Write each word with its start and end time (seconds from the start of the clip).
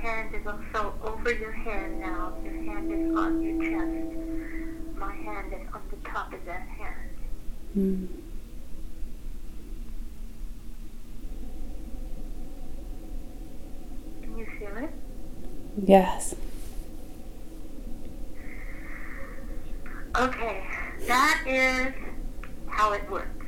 hand 0.00 0.34
is 0.34 0.46
also 0.46 0.94
over 1.02 1.32
your 1.32 1.52
hand 1.52 2.00
now. 2.00 2.32
Your 2.42 2.54
hand 2.54 2.92
is 2.92 3.16
on 3.16 3.42
your 3.42 3.62
chest. 3.62 4.98
My 4.98 5.14
hand 5.14 5.52
is 5.52 5.68
on 5.74 5.82
the 5.90 6.08
top 6.08 6.32
of 6.32 6.44
that 6.46 6.66
hand. 6.68 7.10
Mm. 7.76 8.08
Can 14.22 14.38
you 14.38 14.46
feel 14.58 14.76
it? 14.76 14.90
Yes. 15.84 16.34
Okay, 20.16 20.64
that 21.06 21.44
is 21.46 21.94
how 22.66 22.92
it 22.92 23.08
works. 23.10 23.46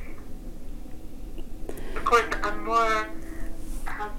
Of 1.95 2.05
course, 2.05 2.25
I'm 2.41 2.63
more, 2.63 3.07
have 3.85 4.11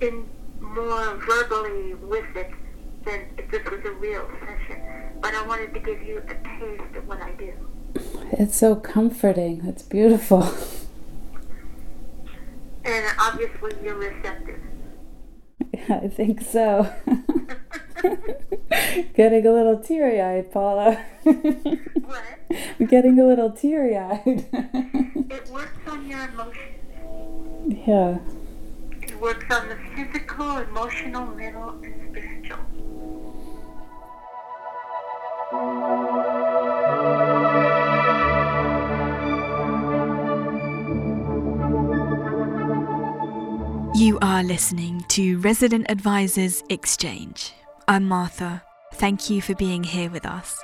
been 0.00 0.26
more 0.74 1.16
verbally 1.26 1.94
with 1.94 2.36
it 2.36 2.50
than 3.04 3.26
if 3.38 3.50
this 3.50 3.64
was 3.64 3.84
a 3.84 3.92
real 3.92 4.28
session. 4.40 4.82
But 5.20 5.34
I 5.34 5.46
wanted 5.46 5.74
to 5.74 5.80
give 5.80 6.02
you 6.02 6.18
a 6.18 6.34
taste 6.34 6.96
of 6.96 7.06
what 7.06 7.20
I 7.20 7.32
do. 7.32 7.52
It's 8.32 8.56
so 8.56 8.76
comforting. 8.76 9.62
It's 9.66 9.82
beautiful. 9.82 10.48
And 12.84 13.06
obviously, 13.18 13.72
you're 13.82 13.94
receptive. 13.94 14.60
Yeah, 15.72 16.00
I 16.02 16.08
think 16.08 16.40
so. 16.40 16.92
Getting 19.14 19.46
a 19.46 19.52
little 19.52 19.78
teary 19.78 20.20
eyed, 20.20 20.50
Paula. 20.50 20.94
what? 21.22 22.22
I'm 22.80 22.86
getting 22.90 23.18
a 23.18 23.26
little 23.26 23.50
teary 23.50 23.96
eyed. 23.96 24.46
It 25.30 25.48
works 25.50 25.76
on 25.86 26.08
your 26.08 26.24
emotions. 26.28 26.58
yeah. 27.86 28.18
Works 29.22 29.54
on 29.54 29.68
the 29.68 29.76
physical, 29.94 30.56
emotional, 30.56 31.26
mental, 31.26 31.68
and 31.84 32.10
spiritual. 32.10 32.58
You 43.94 44.18
are 44.22 44.42
listening 44.42 45.04
to 45.10 45.38
Resident 45.38 45.86
Advisors 45.88 46.64
Exchange. 46.68 47.52
I'm 47.86 48.08
Martha. 48.08 48.64
Thank 48.94 49.30
you 49.30 49.40
for 49.40 49.54
being 49.54 49.84
here 49.84 50.10
with 50.10 50.26
us. 50.26 50.60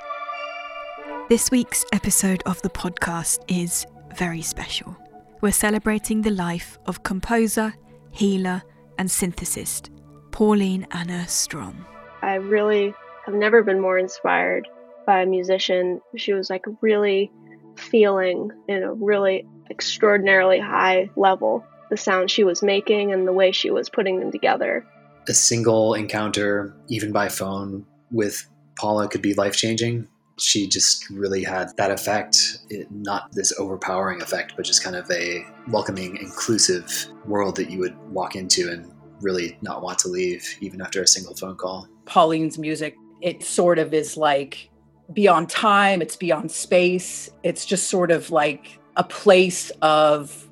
This 1.29 1.49
week's 1.49 1.85
episode 1.93 2.43
of 2.45 2.61
the 2.61 2.69
podcast 2.69 3.39
is 3.47 3.85
very 4.17 4.41
special. 4.41 4.97
We're 5.39 5.53
celebrating 5.53 6.23
the 6.23 6.31
life 6.31 6.77
of 6.87 7.03
composer, 7.03 7.73
healer, 8.11 8.61
and 8.97 9.09
synthesist 9.09 9.89
Pauline 10.31 10.87
Anna 10.91 11.27
Strom. 11.27 11.85
I 12.21 12.35
really 12.35 12.93
have 13.25 13.35
never 13.35 13.63
been 13.63 13.79
more 13.79 13.97
inspired 13.97 14.67
by 15.05 15.21
a 15.21 15.25
musician. 15.25 16.01
She 16.17 16.33
was 16.33 16.49
like 16.49 16.65
really 16.81 17.31
feeling 17.77 18.51
in 18.67 18.83
a 18.83 18.93
really 18.93 19.47
extraordinarily 19.69 20.59
high 20.59 21.09
level 21.15 21.65
the 21.89 21.97
sound 21.97 22.29
she 22.29 22.43
was 22.43 22.61
making 22.61 23.11
and 23.11 23.27
the 23.27 23.33
way 23.33 23.51
she 23.51 23.71
was 23.71 23.89
putting 23.89 24.19
them 24.19 24.31
together. 24.31 24.85
A 25.27 25.33
single 25.33 25.93
encounter, 25.95 26.75
even 26.87 27.11
by 27.11 27.29
phone, 27.29 27.85
with 28.11 28.47
Paula 28.77 29.07
could 29.07 29.21
be 29.21 29.33
life 29.33 29.55
changing. 29.55 30.07
She 30.39 30.67
just 30.67 31.09
really 31.09 31.43
had 31.43 31.75
that 31.77 31.91
effect, 31.91 32.59
it, 32.69 32.89
not 32.91 33.31
this 33.33 33.53
overpowering 33.59 34.21
effect, 34.21 34.53
but 34.55 34.65
just 34.65 34.83
kind 34.83 34.95
of 34.95 35.09
a 35.11 35.45
welcoming, 35.67 36.17
inclusive 36.17 37.07
world 37.25 37.55
that 37.57 37.69
you 37.69 37.79
would 37.79 37.97
walk 38.11 38.35
into 38.35 38.69
and 38.71 38.91
really 39.21 39.57
not 39.61 39.81
want 39.81 39.99
to 39.99 40.07
leave, 40.07 40.43
even 40.61 40.81
after 40.81 41.01
a 41.01 41.07
single 41.07 41.35
phone 41.35 41.55
call. 41.55 41.87
Pauline's 42.05 42.57
music, 42.57 42.95
it 43.21 43.43
sort 43.43 43.79
of 43.79 43.93
is 43.93 44.17
like 44.17 44.69
beyond 45.13 45.49
time, 45.49 46.01
it's 46.01 46.15
beyond 46.15 46.51
space. 46.51 47.29
It's 47.43 47.65
just 47.65 47.89
sort 47.89 48.11
of 48.11 48.31
like 48.31 48.79
a 48.95 49.03
place 49.03 49.71
of 49.81 50.47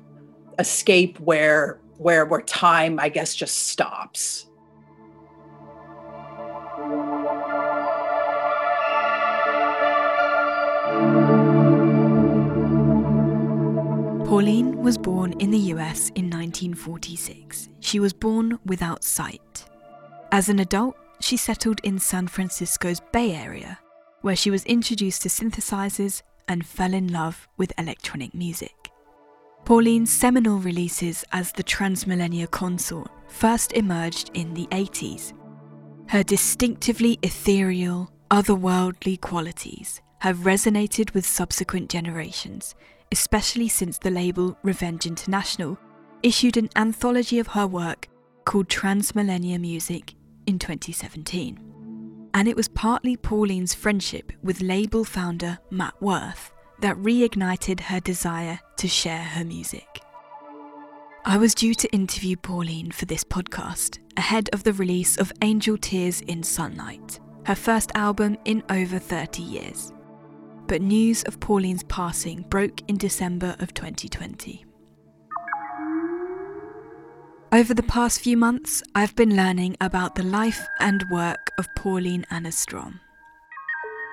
escape 0.58 1.18
where 1.20 1.80
where 1.98 2.26
where 2.26 2.40
time 2.42 2.98
I 3.00 3.08
guess 3.08 3.34
just 3.34 3.68
stops. 3.68 4.47
Pauline 14.28 14.76
was 14.82 14.98
born 14.98 15.32
in 15.38 15.50
the 15.50 15.72
US 15.72 16.10
in 16.10 16.28
1946. 16.28 17.70
She 17.80 17.98
was 17.98 18.12
born 18.12 18.58
without 18.66 19.02
sight. 19.02 19.64
As 20.32 20.50
an 20.50 20.58
adult, 20.58 20.98
she 21.18 21.38
settled 21.38 21.80
in 21.82 21.98
San 21.98 22.28
Francisco's 22.28 23.00
Bay 23.10 23.34
Area, 23.34 23.78
where 24.20 24.36
she 24.36 24.50
was 24.50 24.66
introduced 24.66 25.22
to 25.22 25.30
synthesizers 25.30 26.20
and 26.46 26.66
fell 26.66 26.92
in 26.92 27.10
love 27.10 27.48
with 27.56 27.72
electronic 27.78 28.34
music. 28.34 28.90
Pauline's 29.64 30.12
seminal 30.12 30.58
releases 30.58 31.24
as 31.32 31.50
the 31.52 31.64
Transmillennia 31.64 32.50
Consort 32.50 33.10
first 33.28 33.72
emerged 33.72 34.30
in 34.34 34.52
the 34.52 34.66
80s. 34.66 35.32
Her 36.06 36.22
distinctively 36.22 37.18
ethereal, 37.22 38.12
otherworldly 38.30 39.22
qualities 39.22 40.02
have 40.18 40.40
resonated 40.40 41.14
with 41.14 41.24
subsequent 41.24 41.88
generations, 41.88 42.74
especially 43.12 43.68
since 43.68 43.98
the 43.98 44.10
label 44.10 44.56
Revenge 44.62 45.06
International 45.06 45.78
issued 46.22 46.56
an 46.56 46.68
anthology 46.76 47.38
of 47.38 47.48
her 47.48 47.66
work 47.66 48.08
called 48.44 48.68
Transmillennia 48.68 49.60
Music 49.60 50.14
in 50.46 50.58
2017. 50.58 52.30
And 52.34 52.48
it 52.48 52.56
was 52.56 52.68
partly 52.68 53.16
Pauline's 53.16 53.74
friendship 53.74 54.32
with 54.42 54.60
label 54.60 55.04
founder 55.04 55.58
Matt 55.70 55.94
Werth 56.00 56.50
that 56.80 56.96
reignited 56.96 57.80
her 57.80 58.00
desire 58.00 58.60
to 58.76 58.88
share 58.88 59.22
her 59.22 59.44
music. 59.44 60.00
I 61.24 61.36
was 61.36 61.54
due 61.54 61.74
to 61.74 61.92
interview 61.92 62.36
Pauline 62.36 62.90
for 62.90 63.04
this 63.04 63.24
podcast 63.24 63.98
ahead 64.16 64.48
of 64.52 64.64
the 64.64 64.72
release 64.72 65.18
of 65.18 65.32
Angel 65.42 65.76
Tears 65.76 66.20
in 66.22 66.42
Sunlight, 66.42 67.20
her 67.44 67.54
first 67.54 67.92
album 67.94 68.36
in 68.44 68.62
over 68.70 68.98
30 68.98 69.42
years. 69.42 69.92
But 70.68 70.82
news 70.82 71.22
of 71.22 71.40
Pauline's 71.40 71.82
passing 71.84 72.42
broke 72.50 72.82
in 72.88 72.98
December 72.98 73.56
of 73.58 73.72
2020. 73.72 74.66
Over 77.50 77.72
the 77.72 77.82
past 77.82 78.20
few 78.20 78.36
months, 78.36 78.82
I've 78.94 79.16
been 79.16 79.34
learning 79.34 79.78
about 79.80 80.14
the 80.14 80.22
life 80.22 80.66
and 80.78 81.02
work 81.10 81.50
of 81.56 81.66
Pauline 81.74 82.26
Anna 82.30 82.52
Strom. 82.52 83.00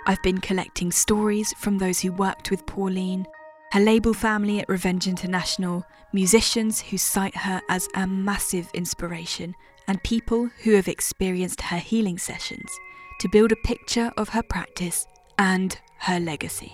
I've 0.07 0.23
been 0.23 0.37
collecting 0.37 0.93
stories 0.93 1.53
from 1.57 1.77
those 1.77 1.99
who 1.99 2.13
worked 2.13 2.49
with 2.49 2.65
Pauline, 2.65 3.25
her 3.73 3.81
label 3.81 4.13
family 4.13 4.61
at 4.61 4.69
Revenge 4.69 5.07
International, 5.07 5.85
musicians 6.13 6.79
who 6.79 6.97
cite 6.97 7.35
her 7.35 7.61
as 7.67 7.89
a 7.95 8.07
massive 8.07 8.69
inspiration, 8.73 9.53
and 9.89 10.01
people 10.03 10.49
who 10.63 10.71
have 10.75 10.87
experienced 10.87 11.63
her 11.63 11.79
healing 11.79 12.17
sessions 12.17 12.71
to 13.19 13.27
build 13.27 13.51
a 13.51 13.67
picture 13.67 14.09
of 14.15 14.29
her 14.29 14.43
practice 14.43 15.05
and 15.37 15.77
her 16.05 16.19
legacy. 16.19 16.71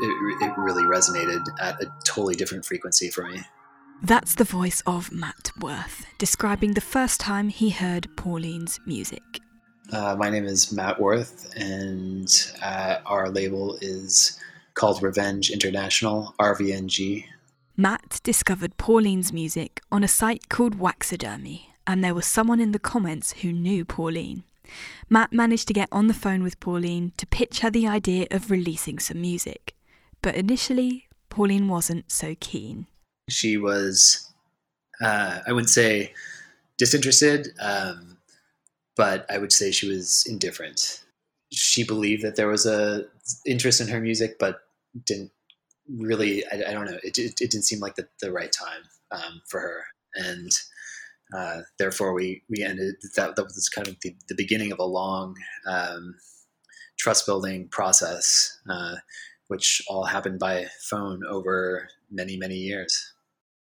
It, 0.00 0.42
it 0.42 0.58
really 0.58 0.84
resonated 0.84 1.46
at 1.58 1.82
a 1.82 1.90
totally 2.04 2.34
different 2.34 2.66
frequency 2.66 3.08
for 3.08 3.26
me. 3.26 3.40
That's 4.02 4.34
the 4.34 4.44
voice 4.44 4.82
of 4.86 5.10
Matt 5.10 5.52
Werth, 5.58 6.04
describing 6.18 6.74
the 6.74 6.82
first 6.82 7.18
time 7.18 7.48
he 7.48 7.70
heard 7.70 8.14
Pauline's 8.16 8.78
music. 8.84 9.40
Uh, 9.90 10.14
my 10.18 10.28
name 10.28 10.44
is 10.44 10.70
Matt 10.70 10.98
Werth, 10.98 11.50
and 11.56 12.28
uh, 12.62 12.98
our 13.06 13.30
label 13.30 13.78
is 13.80 14.38
called 14.78 15.02
Revenge 15.02 15.50
International, 15.50 16.34
RVNG. 16.38 17.24
Matt 17.76 18.20
discovered 18.22 18.76
Pauline's 18.76 19.32
music 19.32 19.80
on 19.90 20.04
a 20.04 20.08
site 20.08 20.48
called 20.48 20.78
Waxidermy, 20.78 21.62
and 21.84 22.02
there 22.02 22.14
was 22.14 22.26
someone 22.26 22.60
in 22.60 22.70
the 22.70 22.78
comments 22.78 23.32
who 23.42 23.52
knew 23.52 23.84
Pauline. 23.84 24.44
Matt 25.10 25.32
managed 25.32 25.66
to 25.66 25.74
get 25.74 25.88
on 25.90 26.06
the 26.06 26.14
phone 26.14 26.44
with 26.44 26.60
Pauline 26.60 27.12
to 27.16 27.26
pitch 27.26 27.60
her 27.60 27.70
the 27.70 27.88
idea 27.88 28.28
of 28.30 28.52
releasing 28.52 29.00
some 29.00 29.20
music. 29.20 29.74
But 30.22 30.36
initially, 30.36 31.08
Pauline 31.28 31.66
wasn't 31.66 32.12
so 32.12 32.36
keen. 32.38 32.86
She 33.28 33.56
was, 33.56 34.32
uh, 35.00 35.40
I 35.44 35.52
wouldn't 35.52 35.70
say 35.70 36.12
disinterested, 36.76 37.48
um, 37.60 38.18
but 38.96 39.26
I 39.28 39.38
would 39.38 39.52
say 39.52 39.72
she 39.72 39.88
was 39.88 40.24
indifferent. 40.28 41.02
She 41.50 41.82
believed 41.82 42.22
that 42.22 42.36
there 42.36 42.46
was 42.46 42.64
a 42.64 43.06
interest 43.44 43.80
in 43.80 43.88
her 43.88 44.00
music, 44.00 44.38
but 44.38 44.60
didn't 45.04 45.32
really. 45.88 46.44
I, 46.46 46.62
I 46.68 46.72
don't 46.72 46.86
know. 46.86 46.98
It, 47.02 47.18
it, 47.18 47.40
it, 47.40 47.50
didn't 47.50 47.64
seem 47.64 47.80
like 47.80 47.96
the, 47.96 48.08
the 48.20 48.32
right 48.32 48.52
time 48.52 48.82
um, 49.10 49.42
for 49.48 49.60
her, 49.60 49.84
and 50.14 50.50
uh, 51.36 51.60
therefore, 51.78 52.12
we 52.14 52.42
we 52.48 52.62
ended 52.62 52.96
that. 53.16 53.36
That 53.36 53.44
was 53.44 53.68
kind 53.68 53.88
of 53.88 53.96
the, 54.02 54.14
the 54.28 54.34
beginning 54.34 54.72
of 54.72 54.78
a 54.78 54.84
long 54.84 55.36
um, 55.66 56.14
trust 56.98 57.26
building 57.26 57.68
process, 57.68 58.58
uh, 58.68 58.96
which 59.48 59.82
all 59.88 60.04
happened 60.04 60.38
by 60.38 60.66
phone 60.82 61.22
over 61.28 61.88
many 62.10 62.36
many 62.36 62.56
years. 62.56 63.14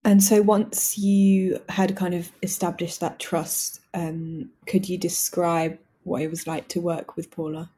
And 0.03 0.21
so, 0.21 0.41
once 0.41 0.97
you 0.97 1.59
had 1.69 1.95
kind 1.95 2.13
of 2.13 2.31
established 2.44 3.00
that 3.00 3.19
trust, 3.19 3.79
um, 3.94 4.51
could 4.67 4.88
you 4.88 4.97
describe 4.97 5.79
what 6.03 6.21
it 6.21 6.29
was 6.29 6.45
like 6.45 6.67
to 6.69 6.79
work 6.79 7.15
with 7.15 7.31
Paula? 7.31 7.71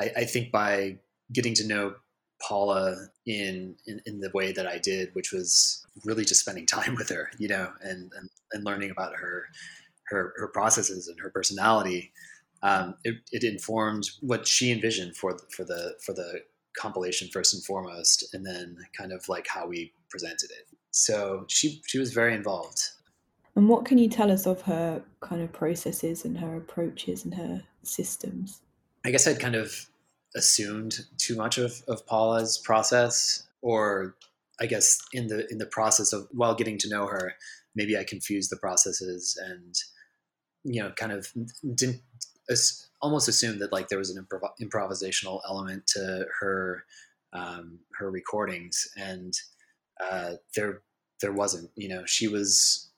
I, 0.00 0.10
I 0.16 0.24
think 0.24 0.50
by 0.50 0.98
getting 1.32 1.54
to 1.54 1.66
know 1.66 1.94
Paula 2.46 2.96
in, 3.26 3.76
in, 3.86 4.00
in 4.06 4.20
the 4.20 4.30
way 4.34 4.52
that 4.52 4.66
I 4.66 4.78
did, 4.78 5.14
which 5.14 5.32
was 5.32 5.86
really 6.04 6.24
just 6.24 6.40
spending 6.40 6.66
time 6.78 6.94
with 6.94 7.08
her, 7.10 7.30
you 7.38 7.48
know, 7.48 7.72
and 7.82 8.12
and, 8.16 8.30
and 8.52 8.64
learning 8.64 8.90
about 8.90 9.14
her 9.14 9.46
her 10.08 10.34
her 10.36 10.48
processes 10.48 11.08
and 11.08 11.18
her 11.20 11.30
personality. 11.30 12.12
Um, 12.62 12.96
it, 13.04 13.16
it 13.32 13.42
informed 13.42 14.10
what 14.20 14.46
she 14.46 14.70
envisioned 14.70 15.16
for 15.16 15.38
for 15.50 15.64
the 15.64 15.94
for 16.04 16.12
the 16.12 16.42
compilation 16.76 17.28
first 17.28 17.54
and 17.54 17.64
foremost, 17.64 18.34
and 18.34 18.44
then 18.44 18.76
kind 18.96 19.12
of 19.12 19.28
like 19.28 19.46
how 19.48 19.66
we 19.66 19.92
presented 20.10 20.50
it. 20.50 20.66
So 20.90 21.44
she 21.48 21.82
she 21.86 21.98
was 21.98 22.12
very 22.12 22.34
involved. 22.34 22.82
And 23.56 23.68
what 23.68 23.84
can 23.84 23.98
you 23.98 24.08
tell 24.08 24.30
us 24.30 24.46
of 24.46 24.62
her 24.62 25.02
kind 25.20 25.42
of 25.42 25.52
processes 25.52 26.24
and 26.24 26.38
her 26.38 26.56
approaches 26.56 27.24
and 27.24 27.34
her 27.34 27.64
systems? 27.82 28.60
I 29.04 29.10
guess 29.10 29.26
I'd 29.26 29.40
kind 29.40 29.56
of 29.56 29.89
assumed 30.36 31.00
too 31.18 31.36
much 31.36 31.58
of, 31.58 31.82
of 31.88 32.06
Paula's 32.06 32.58
process, 32.58 33.48
or 33.62 34.14
I 34.60 34.66
guess 34.66 34.98
in 35.12 35.28
the 35.28 35.46
in 35.50 35.58
the 35.58 35.66
process 35.66 36.12
of 36.12 36.28
while 36.32 36.54
getting 36.54 36.78
to 36.78 36.88
know 36.88 37.06
her, 37.06 37.34
maybe 37.74 37.96
I 37.96 38.04
confused 38.04 38.50
the 38.50 38.56
processes 38.56 39.38
and 39.42 39.74
you 40.64 40.82
know 40.82 40.92
kind 40.92 41.12
of 41.12 41.32
didn't 41.74 42.02
almost 43.00 43.28
assumed 43.28 43.60
that 43.60 43.72
like 43.72 43.88
there 43.88 43.98
was 43.98 44.14
an 44.14 44.24
improv- 44.24 44.50
improvisational 44.60 45.40
element 45.48 45.86
to 45.86 46.26
her 46.40 46.84
um, 47.32 47.78
her 47.94 48.10
recordings, 48.10 48.88
and 48.96 49.34
uh, 50.00 50.32
there 50.56 50.82
there 51.20 51.32
wasn't. 51.32 51.70
You 51.76 51.88
know, 51.88 52.04
she 52.06 52.28
was 52.28 52.90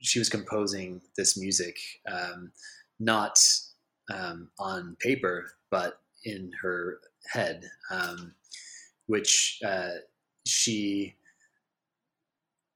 she 0.00 0.18
was 0.18 0.28
composing 0.28 1.00
this 1.16 1.38
music 1.38 1.76
um, 2.10 2.52
not 2.98 3.38
um, 4.12 4.50
on 4.58 4.96
paper, 5.00 5.52
but 5.70 6.00
in 6.26 6.50
her 6.60 6.98
head, 7.32 7.70
um, 7.90 8.34
which 9.06 9.60
uh, 9.64 9.94
she 10.44 11.14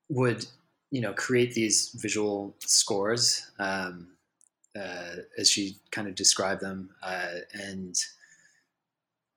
would, 0.08 0.46
you 0.90 1.00
know, 1.00 1.12
create 1.12 1.52
these 1.54 1.90
visual 2.00 2.54
scores 2.60 3.50
um, 3.58 4.08
uh, 4.78 5.16
as 5.36 5.50
she 5.50 5.76
kind 5.90 6.06
of 6.08 6.14
described 6.14 6.62
them, 6.62 6.90
uh, 7.02 7.40
and 7.52 7.96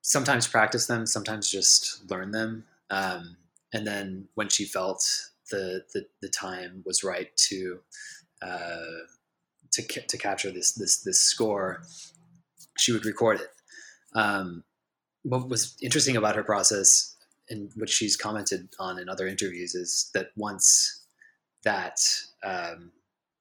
sometimes 0.01 0.47
practice 0.47 0.85
them, 0.85 1.05
sometimes 1.07 1.49
just 1.49 2.09
learn 2.09 2.31
them. 2.31 2.65
Um, 2.91 3.37
and 3.73 3.87
then 3.87 4.27
when 4.35 4.49
she 4.49 4.65
felt 4.65 5.03
the 5.49 5.83
the, 5.93 6.05
the 6.21 6.29
time 6.29 6.83
was 6.85 7.03
right 7.03 7.35
to 7.49 7.79
uh, 8.43 9.05
to 9.71 9.81
to 9.81 10.17
capture 10.17 10.51
this 10.51 10.73
this 10.73 10.97
this 10.97 11.19
score, 11.19 11.81
she 12.77 12.91
would 12.91 13.05
record 13.05 13.41
it. 13.41 13.52
Um, 14.15 14.63
what 15.23 15.47
was 15.49 15.77
interesting 15.81 16.17
about 16.17 16.35
her 16.35 16.43
process 16.43 17.15
and 17.49 17.71
what 17.75 17.89
she's 17.89 18.15
commented 18.15 18.69
on 18.79 18.99
in 18.99 19.09
other 19.09 19.27
interviews 19.27 19.75
is 19.75 20.09
that 20.13 20.29
once 20.35 21.01
that 21.63 21.99
um, 22.43 22.91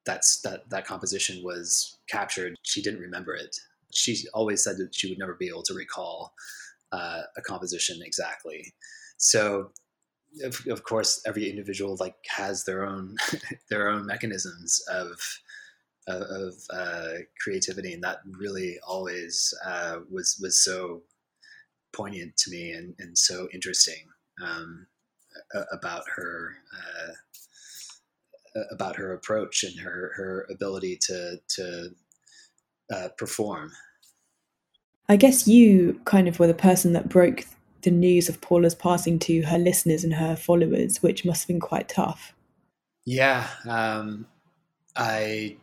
that's 0.04 0.40
that 0.42 0.68
that 0.70 0.86
composition 0.86 1.42
was 1.44 1.98
captured, 2.08 2.56
she 2.62 2.82
didn't 2.82 3.00
remember 3.00 3.34
it. 3.34 3.56
She 3.92 4.24
always 4.32 4.62
said 4.64 4.78
that 4.78 4.94
she 4.94 5.08
would 5.08 5.18
never 5.18 5.34
be 5.34 5.48
able 5.48 5.62
to 5.64 5.74
recall 5.74 6.32
uh, 6.92 7.22
a 7.36 7.42
composition 7.42 8.00
exactly. 8.02 8.72
So, 9.16 9.70
of, 10.42 10.60
of 10.68 10.82
course, 10.84 11.22
every 11.26 11.48
individual 11.48 11.96
like 12.00 12.16
has 12.28 12.64
their 12.64 12.84
own 12.84 13.16
their 13.70 13.88
own 13.88 14.06
mechanisms 14.06 14.82
of 14.90 15.18
of, 16.08 16.22
of 16.22 16.54
uh, 16.70 17.18
creativity, 17.42 17.92
and 17.92 18.02
that 18.02 18.18
really 18.38 18.78
always 18.86 19.54
uh, 19.64 19.98
was 20.10 20.38
was 20.40 20.62
so 20.62 21.02
poignant 21.92 22.36
to 22.38 22.50
me 22.50 22.72
and, 22.72 22.94
and 22.98 23.16
so 23.16 23.48
interesting 23.52 24.08
um, 24.42 24.86
about 25.72 26.04
her 26.08 26.54
uh, 26.76 27.12
about 28.70 28.96
her 28.96 29.12
approach 29.12 29.64
and 29.64 29.78
her 29.78 30.12
her 30.16 30.46
ability 30.50 30.98
to 31.02 31.36
to 31.48 31.90
uh, 32.94 33.08
perform. 33.16 33.72
I 35.08 35.16
guess 35.16 35.46
you 35.46 36.00
kind 36.04 36.28
of 36.28 36.38
were 36.38 36.46
the 36.46 36.54
person 36.54 36.92
that 36.94 37.08
broke 37.08 37.44
the 37.82 37.90
news 37.90 38.28
of 38.28 38.40
Paula's 38.40 38.74
passing 38.74 39.18
to 39.20 39.42
her 39.42 39.58
listeners 39.58 40.04
and 40.04 40.14
her 40.14 40.36
followers, 40.36 41.02
which 41.02 41.24
must 41.24 41.42
have 41.42 41.48
been 41.48 41.60
quite 41.60 41.88
tough. 41.88 42.34
Yeah, 43.04 43.48
um, 43.68 44.26
I 44.96 45.56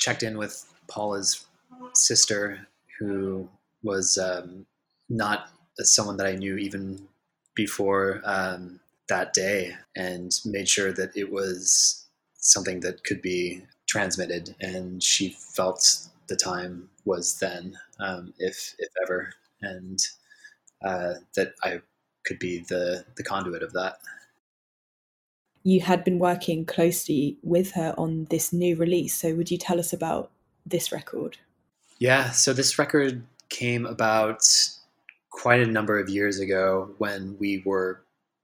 checked 0.00 0.22
in 0.22 0.38
with 0.38 0.64
Paula's 0.88 1.46
sister, 1.94 2.66
who 2.98 3.48
was 3.82 4.18
um, 4.18 4.66
not 5.08 5.48
someone 5.78 6.16
that 6.16 6.26
I 6.26 6.34
knew 6.34 6.56
even 6.56 7.06
before 7.54 8.20
um, 8.24 8.80
that 9.08 9.32
day, 9.32 9.76
and 9.96 10.32
made 10.44 10.68
sure 10.68 10.92
that 10.92 11.16
it 11.16 11.30
was 11.30 12.06
something 12.34 12.80
that 12.80 13.04
could 13.04 13.22
be 13.22 13.62
transmitted. 13.86 14.54
And 14.60 15.02
she 15.02 15.36
felt 15.54 16.08
the 16.28 16.36
time 16.36 16.88
was 17.04 17.38
then, 17.38 17.78
um, 17.98 18.34
if 18.38 18.74
if 18.78 18.88
ever, 19.04 19.32
and 19.62 19.98
uh, 20.84 21.14
that 21.36 21.54
I 21.62 21.80
could 22.24 22.38
be 22.38 22.64
the 22.68 23.04
the 23.16 23.24
conduit 23.24 23.62
of 23.62 23.72
that 23.72 23.98
you 25.62 25.80
had 25.80 26.04
been 26.04 26.18
working 26.18 26.64
closely 26.64 27.38
with 27.42 27.72
her 27.72 27.94
on 27.98 28.26
this 28.30 28.52
new 28.52 28.76
release. 28.76 29.14
So, 29.14 29.34
would 29.34 29.50
you 29.50 29.58
tell 29.58 29.78
us 29.78 29.92
about 29.92 30.30
this 30.64 30.92
record? 30.92 31.38
Yeah, 31.98 32.30
so 32.30 32.52
this 32.52 32.78
record 32.78 33.22
came 33.50 33.84
about 33.84 34.46
quite 35.30 35.60
a 35.60 35.66
number 35.66 35.98
of 35.98 36.08
years 36.08 36.40
ago 36.40 36.94
when 36.98 37.36
we 37.38 37.62
were 37.64 38.02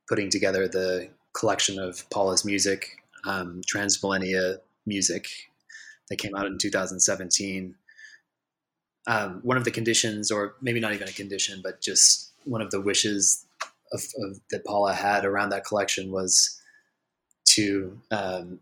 putting 0.09 0.31
together 0.31 0.69
the 0.69 1.09
collection 1.33 1.79
of 1.79 2.09
Paula's 2.11 2.45
music, 2.45 3.03
um, 3.27 3.61
Transmillennia 3.73 4.59
Music, 4.87 5.27
that 6.09 6.17
came 6.17 6.35
out 6.35 6.47
in 6.47 6.59
2017. 6.59 7.75
Um, 9.09 9.41
one 9.43 9.57
of 9.57 9.65
the 9.65 9.71
conditions, 9.71 10.31
or 10.31 10.55
maybe 10.61 10.81
not 10.81 10.93
even 10.95 11.09
a 11.09 11.13
condition, 11.13 11.61
but 11.63 11.81
just 11.81 12.33
one 12.45 12.61
of 12.61 12.71
the 12.71 12.81
wishes 12.81 13.45
of, 13.93 14.03
of, 14.23 14.41
that 14.51 14.65
Paula 14.65 14.93
had 14.93 15.25
around 15.25 15.51
that 15.51 15.65
collection 15.65 16.11
was 16.11 16.61
to 17.57 18.01
um, 18.11 18.61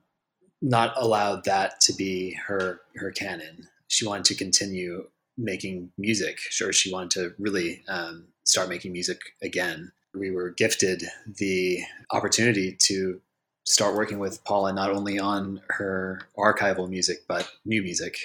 not 0.62 0.94
allow 0.96 1.36
that 1.36 1.80
to 1.82 1.92
be 1.92 2.36
her 2.46 2.80
her 2.96 3.10
canon. 3.10 3.68
She 3.88 4.06
wanted 4.06 4.24
to 4.26 4.34
continue 4.34 5.08
making 5.36 5.90
music. 5.98 6.38
Sure, 6.38 6.72
she 6.72 6.92
wanted 6.92 7.10
to 7.12 7.34
really 7.38 7.82
um, 7.88 8.26
start 8.44 8.68
making 8.68 8.92
music 8.92 9.20
again. 9.42 9.92
We 10.14 10.30
were 10.30 10.50
gifted 10.50 11.04
the 11.26 11.80
opportunity 12.12 12.76
to 12.82 13.20
start 13.66 13.96
working 13.96 14.18
with 14.18 14.44
Paula 14.44 14.72
not 14.72 14.90
only 14.90 15.18
on 15.18 15.60
her 15.68 16.20
archival 16.38 16.88
music 16.88 17.18
but 17.28 17.50
new 17.64 17.82
music, 17.82 18.16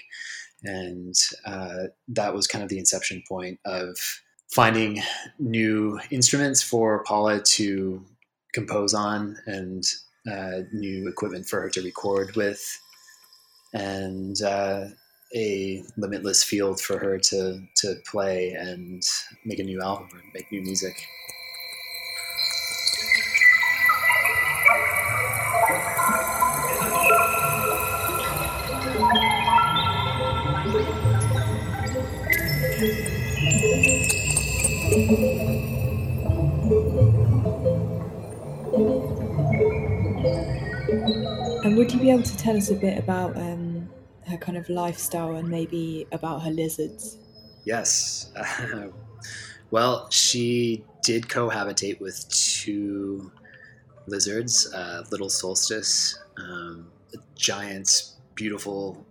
and 0.64 1.16
uh, 1.46 1.88
that 2.10 2.34
was 2.34 2.48
kind 2.48 2.64
of 2.64 2.70
the 2.70 2.80
inception 2.80 3.24
point 3.28 3.60
of 3.66 3.98
finding 4.52 5.02
new 5.40 6.00
instruments 6.10 6.62
for 6.62 7.04
Paula 7.04 7.42
to 7.42 8.04
compose 8.54 8.94
on 8.94 9.38
and 9.46 9.84
uh, 10.30 10.62
new 10.72 11.08
equipment 11.08 11.48
for 11.48 11.62
her 11.62 11.70
to 11.70 11.82
record 11.82 12.36
with, 12.36 12.62
and 13.74 14.42
uh, 14.42 14.86
a 15.36 15.84
limitless 15.98 16.44
field 16.44 16.82
for 16.82 16.98
her 16.98 17.20
to 17.20 17.62
to 17.78 17.96
play 18.06 18.52
and 18.52 19.04
make 19.46 19.60
a 19.60 19.64
new 19.64 19.82
album 19.82 20.10
and 20.14 20.24
make 20.34 20.52
new 20.52 20.62
music. 20.62 20.96
Would 41.80 41.94
you 41.94 42.00
be 42.00 42.10
able 42.12 42.24
to 42.24 42.36
tell 42.36 42.58
us 42.58 42.70
a 42.72 42.76
bit 42.76 42.98
about 42.98 43.38
um, 43.38 43.90
her 44.28 44.36
kind 44.36 44.58
of 44.58 44.68
lifestyle 44.68 45.38
and 45.38 45.48
maybe 45.48 46.06
about 46.12 46.44
her 46.44 46.52
lizards? 46.52 47.18
Yes. 47.66 48.32
Well, 49.72 50.10
she 50.10 50.84
did 51.04 51.28
cohabitate 51.28 52.02
with 52.02 52.28
two 52.30 53.32
lizards, 54.08 54.74
uh, 54.74 55.04
Little 55.12 55.30
Solstice. 55.30 56.18
Um, 56.38 56.88
giant, 57.36 58.16
beautiful 58.34 59.06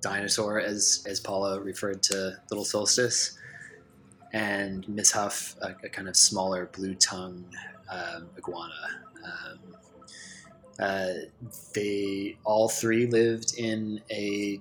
dinosaur, 0.00 0.58
as 0.60 1.04
as 1.06 1.20
Paula 1.20 1.60
referred 1.60 2.02
to 2.04 2.38
Little 2.50 2.64
Solstice, 2.64 3.36
and 4.32 4.88
Miss 4.88 5.12
Huff, 5.12 5.56
a, 5.60 5.74
a 5.84 5.90
kind 5.90 6.08
of 6.08 6.16
smaller 6.16 6.70
blue 6.72 6.94
tongue 6.94 7.44
um, 7.90 8.30
iguana. 8.38 9.02
Um, 9.22 9.76
uh, 10.78 11.12
they 11.74 12.36
all 12.44 12.68
three 12.68 13.06
lived 13.06 13.54
in 13.58 14.00
a 14.10 14.60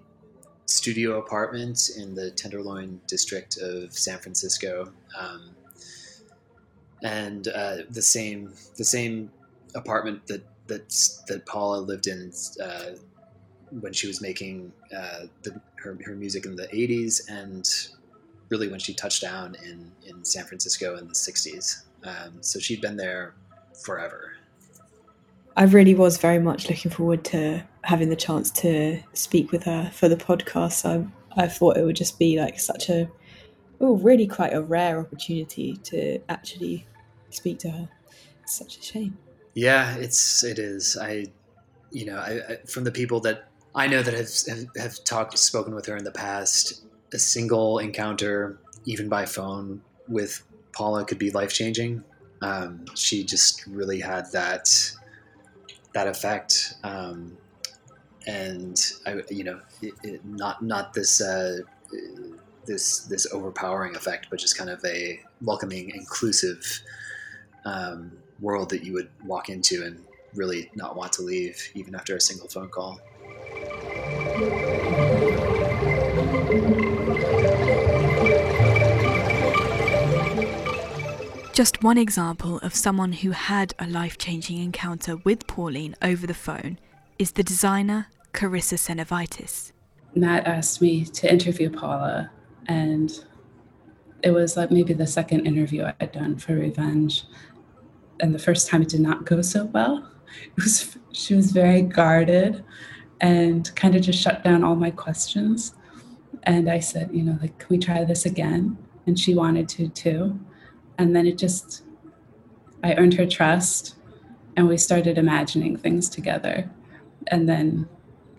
studio 0.66 1.20
apartment 1.20 1.92
in 1.98 2.16
the 2.16 2.32
Tenderloin 2.32 3.00
district 3.08 3.58
of 3.58 3.94
San 3.94 4.20
Francisco, 4.20 4.92
um, 5.20 5.52
and 7.04 7.48
uh, 7.50 7.78
the 7.90 8.02
same 8.02 8.54
the 8.78 8.84
same 8.84 9.32
apartment 9.76 10.26
that 10.28 10.44
that 10.68 10.90
that 11.28 11.46
Paula 11.46 11.80
lived 11.80 12.08
in 12.08 12.32
uh, 12.64 12.92
when 13.80 13.94
she 13.94 14.08
was 14.08 14.22
making 14.22 14.72
uh, 14.96 15.26
the, 15.44 15.60
her 15.76 15.98
her 16.06 16.16
music 16.16 16.46
in 16.46 16.56
the 16.56 16.68
'80s, 16.68 17.22
and 17.30 17.68
really 18.50 18.68
when 18.68 18.80
she 18.80 18.94
touched 18.94 19.22
down 19.22 19.56
in 19.64 19.92
in 20.08 20.24
San 20.24 20.46
Francisco 20.46 20.98
in 20.98 21.08
the 21.08 21.14
'60s. 21.14 21.84
Um, 22.04 22.42
so 22.42 22.60
she'd 22.60 22.82
been 22.82 22.98
there 22.98 23.34
forever. 23.84 24.31
I 25.56 25.64
really 25.64 25.96
was 25.96 26.18
very 26.18 26.40
much 26.40 26.70
looking 26.70 26.92
forward 26.92 27.24
to 27.26 27.64
having 27.84 28.10
the 28.10 28.16
chance 28.16 28.52
to 28.52 29.02
speak 29.14 29.52
with 29.52 29.64
her 29.64 29.92
for 29.94 30.08
the 30.08 30.16
podcast. 30.16 30.86
I 30.86 31.08
I 31.42 31.48
thought 31.48 31.78
it 31.78 31.84
would 31.84 31.96
just 31.96 32.20
be 32.20 32.40
like 32.40 32.60
such 32.60 32.90
a 32.90 33.10
oh 33.80 33.96
really 33.98 34.28
quite 34.28 34.54
a 34.54 34.62
rare 34.62 35.00
opportunity 35.00 35.78
to 35.84 36.20
actually 36.30 36.88
speak 37.30 37.60
to 37.60 37.70
her. 37.70 37.90
It's 38.44 38.58
such 38.58 38.78
a 38.78 38.82
shame. 38.82 39.18
Yeah, 39.54 39.96
it's 39.96 40.44
it 40.44 40.60
is. 40.60 40.98
I 40.98 41.28
you 41.92 42.06
know, 42.06 42.18
I, 42.18 42.40
I, 42.48 42.56
from 42.66 42.86
the 42.86 42.92
people 42.92 43.20
that 43.22 43.50
I 43.76 43.88
know 43.88 44.02
that 44.02 44.14
have, 44.14 44.30
have 44.48 44.68
have 44.78 45.04
talked 45.04 45.38
spoken 45.38 45.76
with 45.76 45.86
her 45.88 45.98
in 45.98 46.04
the 46.04 46.12
past, 46.12 46.84
a 47.14 47.20
single 47.20 47.80
encounter, 47.80 48.58
even 48.86 49.10
by 49.10 49.26
phone, 49.26 49.82
with 50.08 50.44
Paula 50.74 51.06
could 51.06 51.20
be 51.20 51.32
life 51.32 51.54
changing. 51.54 52.04
Um, 52.42 52.86
she 52.96 53.24
just 53.24 53.66
really 53.68 54.00
had 54.00 54.32
that 54.32 54.92
that 55.94 56.08
effect. 56.08 56.76
Um, 56.84 57.38
and 58.28 58.80
I, 59.06 59.22
you 59.30 59.44
know, 59.44 59.60
it, 59.82 59.94
it, 60.04 60.26
not 60.26 60.62
not 60.62 60.94
this 60.94 61.22
uh, 61.22 61.60
this 62.66 63.00
this 63.00 63.28
overpowering 63.34 63.96
effect, 63.96 64.28
but 64.30 64.40
just 64.40 64.58
kind 64.58 64.70
of 64.70 64.84
a 64.86 65.20
welcoming, 65.42 65.92
inclusive 65.92 66.82
um, 67.66 68.12
world 68.40 68.70
that 68.70 68.84
you 68.84 68.94
would 68.94 69.10
walk 69.26 69.50
into 69.50 69.84
and 69.84 70.04
really 70.36 70.70
not 70.76 70.96
want 70.96 71.14
to 71.14 71.22
leave, 71.22 71.72
even 71.74 71.96
after 71.96 72.16
a 72.16 72.22
single 72.22 72.48
phone 72.48 72.70
call. 72.70 73.00
Just 81.62 81.84
one 81.84 82.00
example 82.00 82.58
of 82.64 82.74
someone 82.74 83.14
who 83.14 83.30
had 83.30 83.76
a 83.78 83.86
life 83.86 84.18
changing 84.18 84.58
encounter 84.58 85.18
with 85.18 85.46
Pauline 85.46 85.96
over 86.02 86.26
the 86.26 86.34
phone 86.34 86.80
is 87.20 87.34
the 87.34 87.44
designer 87.44 88.08
Carissa 88.34 88.80
Senovitis. 88.80 89.72
Matt 90.16 90.48
asked 90.48 90.82
me 90.82 91.06
to 91.06 91.32
interview 91.32 91.70
Paula, 91.70 92.32
and 92.66 93.12
it 94.24 94.32
was 94.32 94.58
like 94.58 94.72
maybe 94.72 94.96
the 94.96 95.06
second 95.06 95.46
interview 95.46 95.84
I 95.84 95.94
had 96.00 96.14
done 96.14 96.40
for 96.40 96.56
Revenge. 96.56 97.26
And 98.22 98.34
the 98.34 98.40
first 98.40 98.68
time 98.68 98.82
it 98.82 98.90
did 98.90 99.02
not 99.02 99.26
go 99.26 99.44
so 99.44 99.66
well. 99.66 100.10
It 100.58 100.64
was 100.64 100.98
she 101.12 101.36
was 101.36 101.52
very 101.52 101.84
guarded 101.84 102.64
and 103.20 103.72
kind 103.76 103.96
of 103.96 104.02
just 104.02 104.20
shut 104.20 104.44
down 104.44 104.64
all 104.64 104.76
my 104.76 104.90
questions. 104.90 105.76
And 106.42 106.72
I 106.72 106.80
said, 106.80 107.12
you 107.14 107.22
know, 107.22 107.38
like, 107.40 107.56
can 107.60 107.68
we 107.70 107.78
try 107.78 108.04
this 108.04 108.26
again? 108.26 108.80
And 109.06 109.20
she 109.20 109.36
wanted 109.36 109.70
to 109.70 109.90
too 109.90 110.40
and 111.02 111.16
then 111.16 111.26
it 111.26 111.38
just 111.38 111.84
i 112.84 112.94
earned 112.96 113.16
her 113.16 113.26
trust 113.26 113.96
and 114.56 114.68
we 114.68 114.78
started 114.78 115.18
imagining 115.18 115.78
things 115.78 116.10
together. 116.10 116.70
And 117.28 117.48
then 117.48 117.88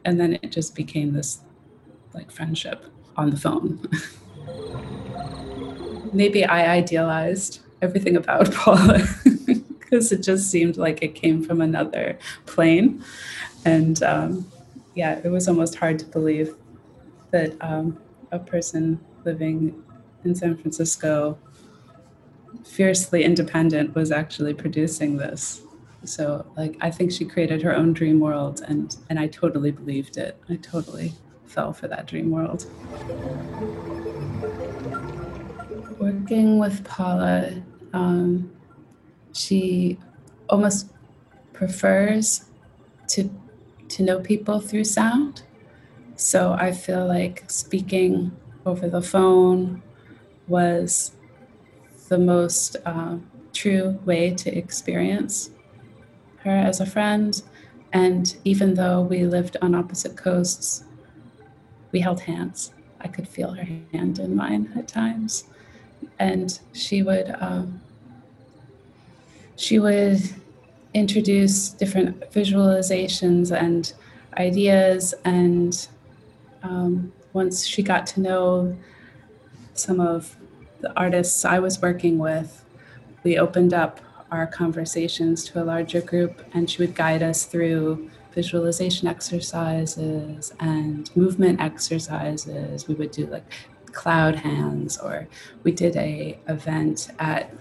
and 0.05 0.21
then 0.21 0.39
it 0.43 0.51
just 0.51 0.75
became 0.75 1.13
this 1.13 1.41
like 2.13 2.31
friendship 2.31 2.85
on 3.17 3.31
the 3.31 3.37
phone. 3.37 3.81
Maybe 6.13 6.45
i 6.45 6.75
idealized 6.75 7.61
everything 7.81 8.17
about 8.17 8.53
paula 8.53 9.07
because 9.25 10.13
it 10.13 10.23
just 10.23 10.51
seemed 10.51 10.77
like 10.77 11.03
it 11.03 11.15
came 11.15 11.43
from 11.43 11.61
another 11.61 12.19
plane. 12.47 13.03
And 13.65 14.03
um, 14.03 14.51
yeah 14.95 15.21
it 15.25 15.31
was 15.31 15.49
almost 15.49 15.77
hard 15.77 15.99
to 16.01 16.05
believe 16.07 16.55
that 17.31 17.55
um, 17.63 17.99
a 18.31 18.39
person 18.39 19.01
living 19.25 19.83
in 20.25 20.35
san 20.35 20.57
francisco 20.57 21.39
fiercely 22.65 23.25
independent 23.25 23.95
was 23.95 24.11
actually 24.11 24.55
producing 24.55 25.17
this. 25.17 25.63
So 26.05 26.45
like 26.57 26.77
i 26.81 26.91
think 26.91 27.13
she 27.13 27.25
created 27.25 27.63
her 27.63 27.75
own 27.75 27.93
dream 27.93 28.19
world 28.19 28.63
and 28.67 28.97
and 29.09 29.19
i 29.19 29.27
totally 29.29 29.71
believed 29.71 30.17
it. 30.17 30.37
I 30.49 30.57
totally 30.57 31.13
fell 31.47 31.73
for 31.73 31.87
that 31.89 32.07
dream 32.07 32.31
world. 32.31 32.67
Working 35.99 36.59
with 36.59 36.85
paula 36.85 37.63
um, 37.93 38.51
she 39.33 39.99
almost 40.49 40.89
prefers 41.53 42.47
to 43.09 43.31
to 43.89 44.03
know 44.03 44.19
people 44.21 44.61
through 44.61 44.85
sound. 44.85 45.43
So 46.17 46.53
i 46.55 46.73
feel 46.73 47.07
like 47.07 47.45
speaking 47.49 48.33
over 48.67 48.89
the 48.89 49.03
phone 49.03 49.83
was 50.49 51.13
the 52.09 52.19
most 52.19 52.77
uh, 52.85 53.17
true 53.53 53.99
way 54.05 54.31
to 54.35 54.57
experience 54.57 55.51
her 56.39 56.51
as 56.51 56.81
a 56.81 56.87
friend. 56.87 57.43
And 57.93 58.37
even 58.45 58.75
though 58.75 59.03
we 59.03 59.25
lived 59.25 59.57
on 59.61 59.75
opposite 59.75 60.17
coasts, 60.17 60.85
we 61.93 62.01
held 62.01 62.21
hands. 62.21 62.73
I 63.01 63.09
could 63.09 63.29
feel 63.29 63.53
her 63.53 63.67
hand 63.93 64.19
in 64.19 64.35
mine 64.35 64.73
at 64.77 64.89
times. 64.89 65.45
And 66.19 66.59
she 66.73 67.03
would 67.03 67.35
um, 67.41 67.81
she 69.57 69.79
would 69.79 70.21
introduce 70.95 71.71
different 71.71 72.21
visualizations 72.33 73.57
and 73.57 73.93
ideas. 74.37 75.15
And 75.25 75.87
um, 76.63 77.13
once 77.33 77.67
she 77.67 77.83
got 77.83 78.07
to 78.09 78.21
know 78.21 78.77
some 79.75 80.01
of 80.01 80.37
the 80.83 80.93
artists 80.97 81.45
I 81.45 81.61
was 81.61 81.81
working 81.81 82.19
with, 82.19 82.65
we 83.23 83.39
opened 83.39 83.73
up 83.73 84.01
our 84.31 84.47
conversations 84.47 85.45
to 85.45 85.63
a 85.63 85.65
larger 85.65 86.01
group, 86.01 86.45
and 86.53 86.69
she 86.69 86.83
would 86.83 86.95
guide 86.95 87.23
us 87.23 87.45
through 87.45 88.11
visualization 88.35 89.07
exercises 89.07 90.53
and 90.59 91.15
movement 91.17 91.61
exercises. 91.61 92.89
We 92.89 92.95
would 92.95 93.13
do 93.13 93.27
like 93.27 93.45
cloud 93.93 94.35
hands, 94.35 94.99
or 94.99 95.29
we 95.63 95.71
did 95.71 95.97
a 95.97 96.39
event 96.49 97.11
at 97.19 97.55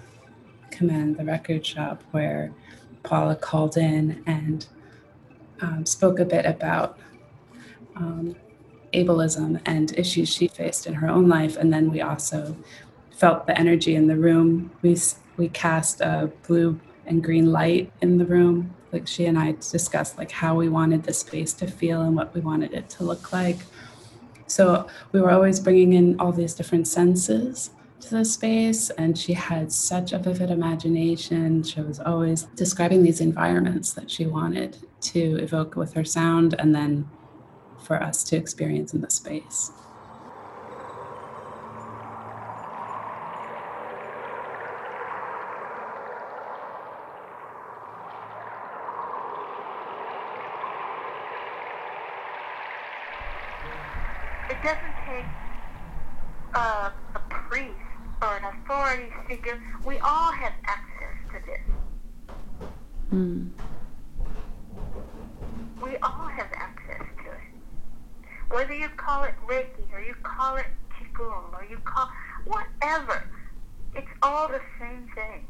Commend 0.71 1.17
the 1.17 1.25
Record 1.25 1.65
Shop 1.65 2.03
where 2.11 2.51
Paula 3.03 3.35
called 3.35 3.77
in 3.77 4.23
and 4.25 4.65
um, 5.61 5.85
spoke 5.85 6.19
a 6.19 6.25
bit 6.25 6.45
about 6.45 6.97
um, 7.95 8.35
ableism 8.93 9.61
and 9.65 9.97
issues 9.97 10.29
she 10.29 10.47
faced 10.47 10.87
in 10.87 10.93
her 10.93 11.09
own 11.09 11.27
life. 11.27 11.57
And 11.57 11.71
then 11.71 11.91
we 11.91 12.01
also 12.01 12.55
felt 13.21 13.45
the 13.45 13.55
energy 13.55 13.93
in 13.93 14.07
the 14.07 14.17
room. 14.17 14.71
We 14.81 14.97
we 15.37 15.47
cast 15.49 16.01
a 16.01 16.31
blue 16.47 16.79
and 17.05 17.23
green 17.23 17.51
light 17.51 17.91
in 18.01 18.17
the 18.17 18.25
room. 18.25 18.73
Like 18.91 19.07
she 19.07 19.27
and 19.27 19.37
I 19.37 19.51
discussed 19.51 20.17
like 20.17 20.31
how 20.31 20.55
we 20.55 20.67
wanted 20.69 21.03
the 21.03 21.13
space 21.13 21.53
to 21.61 21.67
feel 21.67 22.01
and 22.01 22.15
what 22.15 22.33
we 22.33 22.41
wanted 22.41 22.73
it 22.73 22.89
to 22.95 23.03
look 23.03 23.31
like. 23.31 23.59
So 24.47 24.87
we 25.11 25.21
were 25.21 25.29
always 25.29 25.59
bringing 25.59 25.93
in 25.93 26.19
all 26.19 26.31
these 26.31 26.55
different 26.55 26.87
senses 26.87 27.69
to 28.01 28.09
the 28.09 28.25
space 28.25 28.89
and 28.89 29.15
she 29.15 29.33
had 29.33 29.71
such 29.71 30.11
a 30.11 30.17
vivid 30.17 30.49
imagination 30.49 31.61
she 31.61 31.79
was 31.81 31.99
always 31.99 32.45
describing 32.63 33.03
these 33.03 33.21
environments 33.21 33.93
that 33.93 34.09
she 34.09 34.25
wanted 34.25 34.75
to 34.99 35.37
evoke 35.37 35.75
with 35.75 35.93
her 35.93 36.03
sound 36.03 36.55
and 36.57 36.73
then 36.73 37.07
for 37.77 38.01
us 38.01 38.23
to 38.23 38.35
experience 38.35 38.95
in 38.95 39.01
the 39.01 39.09
space 39.11 39.71
figure, 59.31 59.61
we 59.85 59.97
all 59.99 60.31
have 60.31 60.53
access 60.65 61.15
to 61.31 61.37
this. 61.45 62.67
Mm. 63.13 63.49
We 65.81 65.95
all 65.97 66.27
have 66.27 66.49
access 66.53 67.07
to 67.23 67.31
it. 67.31 68.53
Whether 68.53 68.73
you 68.73 68.89
call 68.97 69.23
it 69.23 69.33
Reiki 69.47 69.93
or 69.93 70.01
you 70.01 70.15
call 70.21 70.57
it 70.57 70.65
Qigong 70.91 71.53
or 71.53 71.65
you 71.69 71.77
call 71.77 72.09
whatever, 72.45 73.23
it's 73.95 74.11
all 74.21 74.49
the 74.49 74.61
same 74.79 75.09
thing. 75.15 75.47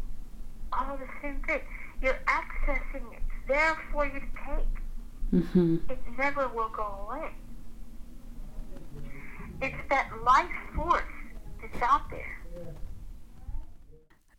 All 0.73 0.97
the 0.97 1.09
same 1.23 1.41
thing. 1.47 1.61
You're 2.03 2.19
accessing 2.27 3.11
it. 3.13 3.23
It's 3.25 3.47
there 3.47 3.77
for 3.91 4.05
you 4.05 4.19
to 4.19 4.19
take. 4.19 5.41
Mm-hmm. 5.41 5.77
It 5.89 5.99
never 6.19 6.47
will 6.49 6.69
go 6.69 7.07
away. 7.09 7.31
It's 9.61 9.89
that 9.89 10.11
life 10.23 10.51
force 10.75 11.03
that's 11.61 11.81
out 11.81 12.09
there. 12.11 12.41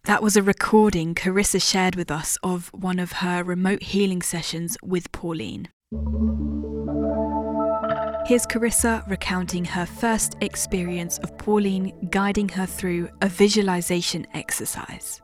That 0.06 0.20
was 0.20 0.36
a 0.36 0.42
recording 0.42 1.14
Carissa 1.14 1.62
shared 1.62 1.94
with 1.94 2.10
us 2.10 2.36
of 2.42 2.70
one 2.74 2.98
of 2.98 3.12
her 3.12 3.44
remote 3.44 3.84
healing 3.84 4.20
sessions 4.20 4.76
with 4.82 5.12
Pauline. 5.12 5.68
Here's 8.26 8.44
Carissa 8.44 9.08
recounting 9.08 9.64
her 9.64 9.86
first 9.86 10.36
experience 10.40 11.18
of 11.18 11.38
Pauline 11.38 11.92
guiding 12.10 12.48
her 12.48 12.66
through 12.66 13.10
a 13.20 13.28
visualization 13.28 14.26
exercise. 14.34 15.22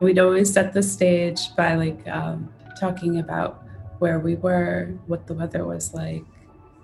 We'd 0.00 0.18
always 0.18 0.52
set 0.52 0.74
the 0.74 0.82
stage 0.82 1.40
by 1.56 1.76
like 1.76 2.06
um, 2.06 2.52
talking 2.78 3.20
about 3.20 3.64
where 3.98 4.18
we 4.18 4.34
were, 4.34 4.92
what 5.06 5.26
the 5.26 5.32
weather 5.32 5.64
was 5.64 5.94
like, 5.94 6.22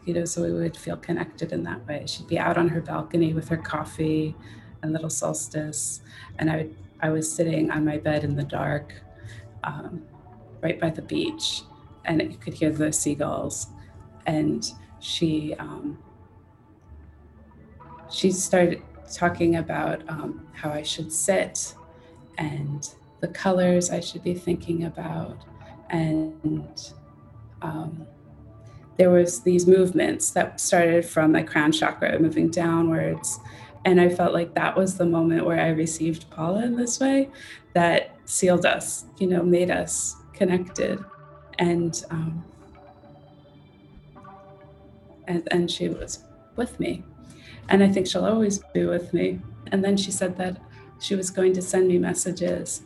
you 0.06 0.14
know, 0.14 0.24
so 0.24 0.42
we 0.44 0.52
would 0.54 0.78
feel 0.78 0.96
connected 0.96 1.52
in 1.52 1.62
that 1.64 1.86
way. 1.86 2.04
She'd 2.06 2.26
be 2.26 2.38
out 2.38 2.56
on 2.56 2.70
her 2.70 2.80
balcony 2.80 3.34
with 3.34 3.50
her 3.50 3.58
coffee 3.58 4.34
and 4.82 4.94
little 4.94 5.10
solstice, 5.10 6.00
and 6.38 6.50
I 6.50 6.56
would 6.56 6.76
I 7.04 7.10
was 7.10 7.30
sitting 7.30 7.70
on 7.70 7.84
my 7.84 7.98
bed 7.98 8.24
in 8.24 8.34
the 8.34 8.44
dark, 8.44 8.94
um, 9.62 10.02
right 10.62 10.80
by 10.80 10.88
the 10.88 11.02
beach, 11.02 11.60
and 12.06 12.22
you 12.22 12.38
could 12.38 12.54
hear 12.54 12.70
the 12.70 12.94
seagulls. 12.94 13.66
And 14.24 14.66
she 15.00 15.54
um, 15.58 15.98
she 18.10 18.30
started 18.30 18.82
talking 19.12 19.56
about 19.56 20.02
um, 20.08 20.46
how 20.54 20.70
I 20.70 20.82
should 20.82 21.12
sit 21.12 21.74
and 22.38 22.88
the 23.20 23.28
colors 23.28 23.90
I 23.90 24.00
should 24.00 24.24
be 24.24 24.32
thinking 24.32 24.84
about, 24.84 25.44
and 25.90 26.90
um, 27.60 28.06
there 28.96 29.10
was 29.10 29.42
these 29.42 29.66
movements 29.66 30.30
that 30.30 30.58
started 30.58 31.04
from 31.04 31.32
the 31.32 31.44
crown 31.44 31.70
chakra 31.70 32.18
moving 32.18 32.48
downwards 32.48 33.40
and 33.84 34.00
I 34.00 34.08
felt 34.08 34.32
like 34.32 34.54
that 34.54 34.76
was 34.76 34.96
the 34.96 35.04
moment 35.04 35.44
where 35.44 35.60
I 35.60 35.68
received 35.68 36.30
Paula 36.30 36.64
in 36.64 36.76
this 36.76 36.98
way 37.00 37.30
that 37.74 38.16
sealed 38.24 38.64
us, 38.64 39.04
you 39.18 39.26
know, 39.26 39.42
made 39.42 39.70
us 39.70 40.16
connected. 40.32 41.04
And, 41.58 42.02
um, 42.10 42.44
and, 45.26 45.46
and 45.50 45.70
she 45.70 45.88
was 45.88 46.24
with 46.56 46.80
me. 46.80 47.04
And 47.68 47.82
I 47.82 47.88
think 47.88 48.06
she'll 48.06 48.24
always 48.24 48.58
be 48.72 48.86
with 48.86 49.12
me. 49.12 49.40
And 49.70 49.84
then 49.84 49.96
she 49.96 50.10
said 50.10 50.36
that 50.38 50.60
she 50.98 51.14
was 51.14 51.30
going 51.30 51.52
to 51.54 51.62
send 51.62 51.88
me 51.88 51.98
messages 51.98 52.82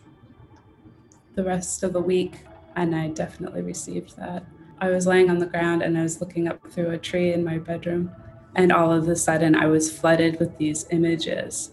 the 1.35 1.45
rest 1.45 1.83
of 1.85 1.93
the 1.93 2.01
week. 2.01 2.41
And 2.75 2.95
I 2.95 3.09
definitely 3.09 3.63
received 3.63 4.17
that. 4.17 4.45
I 4.81 4.91
was 4.91 5.07
laying 5.07 5.31
on 5.31 5.39
the 5.39 5.47
ground 5.47 5.83
and 5.83 5.97
I 5.97 6.03
was 6.03 6.21
looking 6.21 6.49
up 6.49 6.61
through 6.71 6.91
a 6.91 6.99
tree 6.99 7.33
in 7.33 7.45
my 7.45 7.59
bedroom 7.59 8.13
and 8.55 8.73
all 8.73 8.93
of 8.93 9.09
a 9.09 9.17
sudden, 9.17 9.55
I 9.55 9.67
was 9.67 9.91
flooded 9.97 10.39
with 10.41 10.57
these 10.59 10.87
images, 10.91 11.73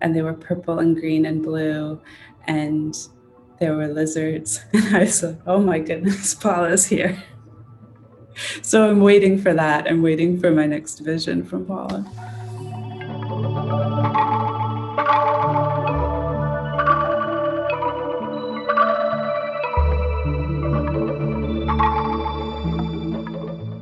and 0.00 0.14
they 0.14 0.22
were 0.22 0.34
purple 0.34 0.78
and 0.78 0.96
green 0.96 1.26
and 1.26 1.42
blue, 1.42 2.00
and 2.46 2.96
there 3.58 3.76
were 3.76 3.88
lizards. 3.88 4.64
And 4.72 4.96
I 4.96 5.00
was 5.00 5.22
like, 5.22 5.38
oh 5.46 5.60
my 5.60 5.78
goodness, 5.78 6.34
Paula's 6.42 6.86
here. 6.86 7.22
So 8.60 8.90
I'm 8.90 9.00
waiting 9.00 9.40
for 9.40 9.54
that. 9.54 9.86
I'm 9.86 10.02
waiting 10.02 10.38
for 10.38 10.50
my 10.50 10.66
next 10.66 10.98
vision 10.98 11.42
from 11.42 11.64
Paula. 11.64 12.04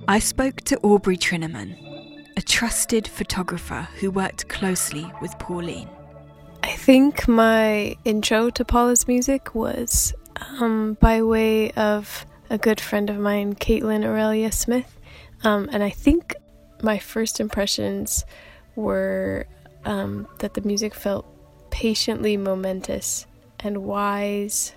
I 0.07 0.21
spoke 0.21 0.61
to 0.67 0.79
Aubrey 0.85 1.17
Trinnaman, 1.17 1.77
a 2.37 2.43
trusted 2.43 3.07
photographer 3.07 3.89
who 4.01 4.11
worked 4.11 4.49
closely 4.49 5.11
with 5.21 5.39
Pauline. 5.39 5.89
I 6.63 6.73
think 6.73 7.29
my 7.29 7.97
intro 8.05 8.51
to 8.51 8.65
Paula's 8.65 9.07
music 9.07 9.55
was 9.55 10.15
um, 10.59 10.97
by 11.01 11.23
way 11.23 11.71
of 11.73 12.27
a 12.51 12.59
good 12.59 12.81
friend 12.81 13.11
of 13.11 13.19
mine, 13.19 13.55
Kaitlyn 13.55 14.05
Aurelia 14.05 14.51
Smith. 14.51 14.99
Um, 15.43 15.69
and 15.73 15.83
I 15.83 15.91
think 15.91 16.35
my 16.83 16.99
first 16.99 17.41
impressions 17.41 18.25
were 18.77 19.47
um, 19.85 20.27
that 20.39 20.55
the 20.55 20.63
music 20.63 20.95
felt 20.95 21.27
patiently 21.71 22.37
momentous 22.37 23.27
and 23.61 23.79
wise 23.85 24.73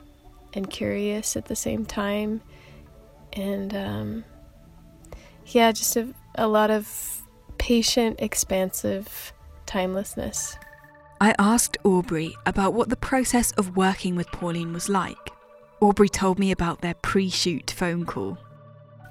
and 0.54 0.70
curious 0.70 1.36
at 1.36 1.46
the 1.46 1.56
same 1.56 1.86
time. 1.86 2.41
And 3.34 3.76
um, 3.76 4.24
yeah, 5.48 5.72
just 5.72 5.96
a, 5.96 6.13
a 6.36 6.48
lot 6.48 6.72
of 6.72 7.16
patient, 7.58 8.20
expansive 8.20 9.34
timelessness. 9.65 10.58
I 11.20 11.34
asked 11.39 11.78
Aubrey 11.84 12.36
about 12.46 12.74
what 12.74 12.89
the 12.89 12.96
process 12.96 13.52
of 13.54 13.76
working 13.76 14.15
with 14.15 14.32
Pauline 14.32 14.74
was 14.74 14.88
like. 14.88 15.32
Aubrey 15.82 16.10
told 16.10 16.39
me 16.39 16.52
about 16.52 16.82
their 16.82 16.93
pre 16.96 17.30
shoot 17.30 17.72
phone 17.72 18.06
call. 18.06 18.38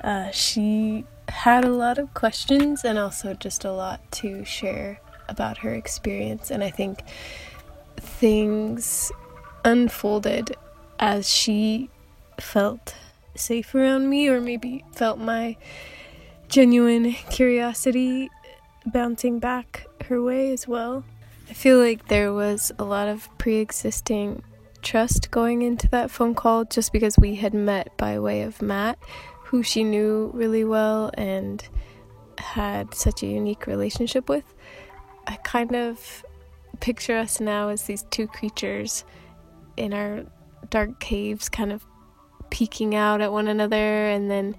Uh, 0.03 0.31
she 0.31 1.05
had 1.29 1.65
a 1.65 1.71
lot 1.71 1.99
of 1.99 2.15
questions 2.15 2.85
and 2.85 2.99
also 2.99 3.35
just 3.35 3.65
a 3.65 3.73
lot 3.73 4.01
to 4.13 4.45
share 4.45 5.01
about 5.29 5.59
her 5.59 5.75
experience, 5.75 6.51
and 6.51 6.63
I 6.63 6.71
think 6.71 7.03
things 7.97 9.11
unfolded 9.65 10.57
as 11.01 11.29
she 11.29 11.91
felt 12.39 12.95
safe 13.35 13.75
around 13.75 14.09
me, 14.09 14.29
or 14.29 14.41
maybe 14.41 14.85
felt 14.93 15.19
my 15.19 15.57
genuine 16.49 17.13
curiosity 17.31 18.31
bouncing 18.87 19.39
back 19.39 19.87
her 20.07 20.23
way 20.23 20.53
as 20.53 20.67
well. 20.67 21.05
I 21.49 21.53
feel 21.53 21.79
like 21.79 22.09
there 22.09 22.33
was 22.33 22.73
a 22.79 22.85
lot 22.85 23.09
of 23.09 23.29
pre 23.39 23.57
existing 23.57 24.43
trust 24.83 25.31
going 25.31 25.63
into 25.63 25.89
that 25.89 26.11
phone 26.11 26.35
call 26.35 26.65
just 26.65 26.93
because 26.93 27.19
we 27.19 27.35
had 27.37 27.55
met 27.55 27.97
by 27.97 28.19
way 28.19 28.43
of 28.43 28.63
Matt, 28.63 28.99
who 29.45 29.63
she 29.63 29.85
knew 29.85 30.31
really 30.35 30.65
well 30.65 31.11
and 31.15 31.69
had 32.39 32.95
such 32.95 33.23
a 33.23 33.27
unique 33.27 33.67
relationship 33.67 34.29
with. 34.29 34.55
I 35.27 35.37
kind 35.37 35.75
of 35.75 36.25
picture 36.81 37.17
us 37.17 37.41
now 37.41 37.69
as 37.69 37.83
these 37.85 38.05
two 38.11 38.27
creatures 38.27 39.05
in 39.77 39.93
our 39.93 40.25
dark 40.71 41.01
caves, 41.01 41.49
kind 41.49 41.73
of 41.73 41.85
peeking 42.51 42.95
out 42.95 43.21
at 43.21 43.33
one 43.33 43.49
another 43.49 44.07
and 44.09 44.31
then 44.31 44.57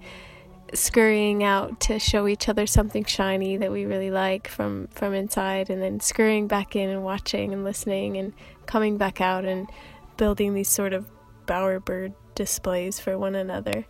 scurrying 0.74 1.42
out 1.42 1.80
to 1.80 1.98
show 1.98 2.26
each 2.26 2.48
other 2.48 2.66
something 2.66 3.04
shiny 3.04 3.56
that 3.56 3.70
we 3.70 3.84
really 3.84 4.10
like 4.10 4.48
from 4.48 4.88
from 4.88 5.14
inside 5.14 5.70
and 5.70 5.82
then 5.82 6.00
scurrying 6.00 6.46
back 6.46 6.76
in 6.76 6.88
and 6.88 7.02
watching 7.02 7.52
and 7.52 7.64
listening 7.64 8.16
and 8.16 8.32
coming 8.66 8.96
back 8.96 9.20
out 9.20 9.44
and 9.44 9.68
building 10.16 10.54
these 10.54 10.68
sort 10.68 10.92
of 10.92 11.06
bowerbird 11.46 12.12
displays 12.34 13.00
for 13.00 13.18
one 13.18 13.34
another. 13.34 13.86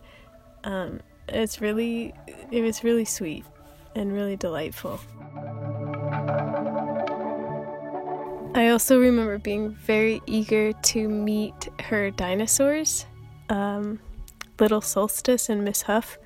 Um, 0.63 1.01
it's 1.27 1.61
really 1.61 2.13
it 2.51 2.61
was 2.61 2.83
really 2.83 3.05
sweet 3.05 3.45
and 3.95 4.13
really 4.13 4.35
delightful. 4.35 4.99
I 8.55 8.69
also 8.69 8.99
remember 8.99 9.37
being 9.37 9.75
very 9.75 10.21
eager 10.25 10.73
to 10.73 11.07
meet 11.07 11.69
her 11.81 12.09
dinosaurs 12.11 13.05
um, 13.49 13.99
little 14.59 14.81
solstice 14.81 15.49
and 15.49 15.63
miss 15.63 15.83
huff 15.83 16.17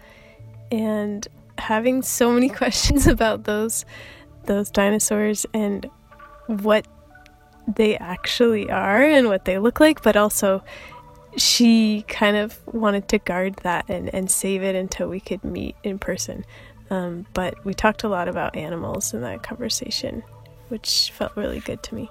and 0.73 1.27
having 1.57 2.01
so 2.01 2.31
many 2.31 2.49
questions 2.61 3.07
about 3.07 3.45
those 3.45 3.85
those 4.45 4.69
dinosaurs 4.69 5.45
and 5.53 5.89
what 6.47 6.85
they 7.65 7.95
actually 7.97 8.69
are 8.69 9.01
and 9.01 9.29
what 9.29 9.45
they 9.45 9.57
look 9.57 9.79
like, 9.79 10.01
but 10.03 10.17
also 10.17 10.61
she 11.37 12.03
kind 12.09 12.35
of 12.35 12.59
wanted 12.67 13.07
to 13.07 13.19
guard 13.19 13.55
that 13.63 13.85
and, 13.87 14.13
and 14.13 14.29
save 14.29 14.61
it 14.61 14.75
until 14.75 15.07
we 15.07 15.21
could 15.21 15.41
meet 15.45 15.77
in 15.81 15.97
person. 15.97 16.43
Um, 16.89 17.25
but 17.33 17.63
we 17.63 17.73
talked 17.73 18.03
a 18.03 18.09
lot 18.09 18.27
about 18.27 18.57
animals 18.57 19.13
in 19.13 19.21
that 19.21 19.43
conversation, 19.43 20.23
which 20.67 21.11
felt 21.11 21.35
really 21.37 21.61
good 21.61 21.81
to 21.83 21.95
me. 21.95 22.09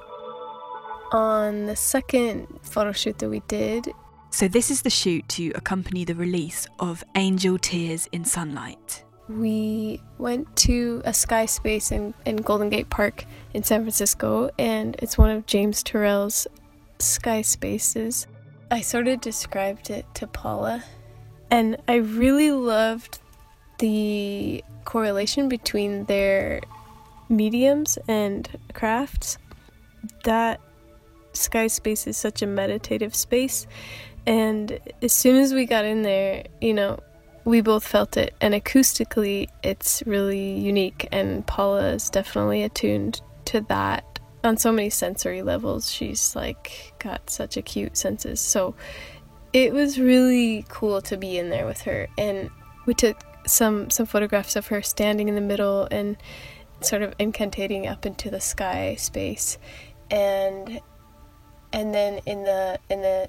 On 1.12 1.66
the 1.66 1.76
second 1.76 2.46
photo 2.62 2.92
shoot 2.92 3.18
that 3.18 3.28
we 3.28 3.40
did, 3.40 3.92
so, 4.32 4.48
this 4.48 4.70
is 4.70 4.80
the 4.80 4.88
shoot 4.88 5.28
to 5.28 5.50
accompany 5.54 6.06
the 6.06 6.14
release 6.14 6.66
of 6.78 7.04
Angel 7.16 7.58
Tears 7.58 8.08
in 8.12 8.24
Sunlight. 8.24 9.04
We 9.28 10.00
went 10.16 10.56
to 10.56 11.02
a 11.04 11.12
sky 11.12 11.44
space 11.44 11.92
in, 11.92 12.14
in 12.24 12.36
Golden 12.36 12.70
Gate 12.70 12.88
Park 12.88 13.26
in 13.52 13.62
San 13.62 13.82
Francisco, 13.82 14.48
and 14.58 14.96
it's 15.00 15.18
one 15.18 15.28
of 15.28 15.44
James 15.44 15.82
Turrell's 15.82 16.46
sky 16.98 17.42
spaces. 17.42 18.26
I 18.70 18.80
sort 18.80 19.06
of 19.06 19.20
described 19.20 19.90
it 19.90 20.06
to 20.14 20.26
Paula, 20.26 20.82
and 21.50 21.76
I 21.86 21.96
really 21.96 22.52
loved 22.52 23.20
the 23.80 24.64
correlation 24.86 25.50
between 25.50 26.06
their 26.06 26.62
mediums 27.28 27.98
and 28.08 28.48
crafts. 28.72 29.36
That 30.24 30.58
sky 31.34 31.66
space 31.66 32.06
is 32.06 32.16
such 32.16 32.40
a 32.40 32.46
meditative 32.46 33.14
space. 33.14 33.66
And 34.26 34.78
as 35.00 35.12
soon 35.12 35.36
as 35.36 35.52
we 35.52 35.66
got 35.66 35.84
in 35.84 36.02
there, 36.02 36.44
you 36.60 36.74
know, 36.74 36.98
we 37.44 37.60
both 37.60 37.86
felt 37.86 38.16
it. 38.16 38.34
And 38.40 38.54
acoustically, 38.54 39.48
it's 39.62 40.02
really 40.06 40.58
unique. 40.58 41.08
And 41.10 41.46
Paula 41.46 41.88
is 41.88 42.08
definitely 42.10 42.62
attuned 42.62 43.20
to 43.46 43.60
that 43.62 44.20
on 44.44 44.56
so 44.56 44.72
many 44.72 44.90
sensory 44.90 45.42
levels. 45.42 45.90
She's 45.90 46.36
like 46.36 46.94
got 46.98 47.30
such 47.30 47.56
acute 47.56 47.96
senses. 47.96 48.40
So 48.40 48.74
it 49.52 49.72
was 49.72 49.98
really 49.98 50.64
cool 50.68 51.00
to 51.02 51.16
be 51.16 51.38
in 51.38 51.50
there 51.50 51.66
with 51.66 51.82
her. 51.82 52.08
And 52.16 52.50
we 52.86 52.94
took 52.94 53.20
some 53.46 53.90
some 53.90 54.06
photographs 54.06 54.56
of 54.56 54.68
her 54.68 54.82
standing 54.82 55.28
in 55.28 55.34
the 55.34 55.40
middle 55.40 55.88
and 55.90 56.16
sort 56.80 57.02
of 57.02 57.16
incantating 57.18 57.90
up 57.90 58.06
into 58.06 58.30
the 58.30 58.40
sky 58.40 58.94
space 58.96 59.58
and 60.10 60.80
and 61.72 61.94
then 61.94 62.20
in 62.26 62.44
the 62.44 62.78
in 62.90 63.00
the 63.00 63.28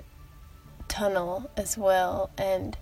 tunnel 0.93 1.49
as 1.57 1.75
well 1.75 2.29
and 2.37 2.77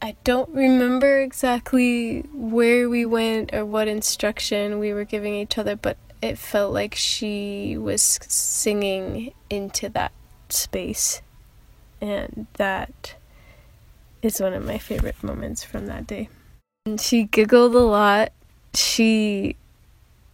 I 0.00 0.16
don't 0.24 0.48
remember 0.54 1.20
exactly 1.20 2.20
where 2.32 2.88
we 2.88 3.04
went 3.04 3.52
or 3.52 3.66
what 3.66 3.88
instruction 3.88 4.78
we 4.78 4.94
were 4.94 5.04
giving 5.04 5.34
each 5.34 5.58
other 5.58 5.76
but 5.76 5.98
it 6.22 6.38
felt 6.38 6.72
like 6.72 6.94
she 6.94 7.76
was 7.76 8.00
singing 8.26 9.34
into 9.50 9.90
that 9.90 10.12
space 10.48 11.20
and 12.00 12.46
that 12.54 13.16
is 14.22 14.40
one 14.40 14.54
of 14.54 14.64
my 14.64 14.78
favorite 14.78 15.22
moments 15.22 15.62
from 15.62 15.86
that 15.86 16.06
day. 16.06 16.30
And 16.86 16.98
she 16.98 17.24
giggled 17.24 17.74
a 17.74 17.80
lot. 17.80 18.32
She 18.74 19.56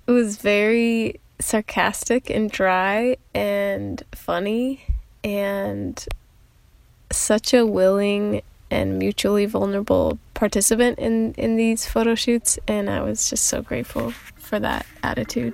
was 0.07 0.37
very 0.37 1.21
sarcastic 1.41 2.31
and 2.31 2.49
dry 2.49 3.17
and 3.35 4.03
funny 4.15 4.87
and 5.27 6.07
such 7.11 7.53
a 7.53 7.67
willing 7.67 8.43
and 8.71 8.97
mutually 8.97 9.45
vulnerable 9.45 10.21
participant 10.35 11.01
in, 11.01 11.35
in 11.35 11.57
these 11.57 11.85
photo 11.85 12.15
shoots 12.15 12.61
and 12.69 12.89
I 12.89 13.03
was 13.03 13.29
just 13.29 13.47
so 13.47 13.61
grateful 13.61 14.13
for 14.13 14.61
that 14.61 14.87
attitude. 15.03 15.53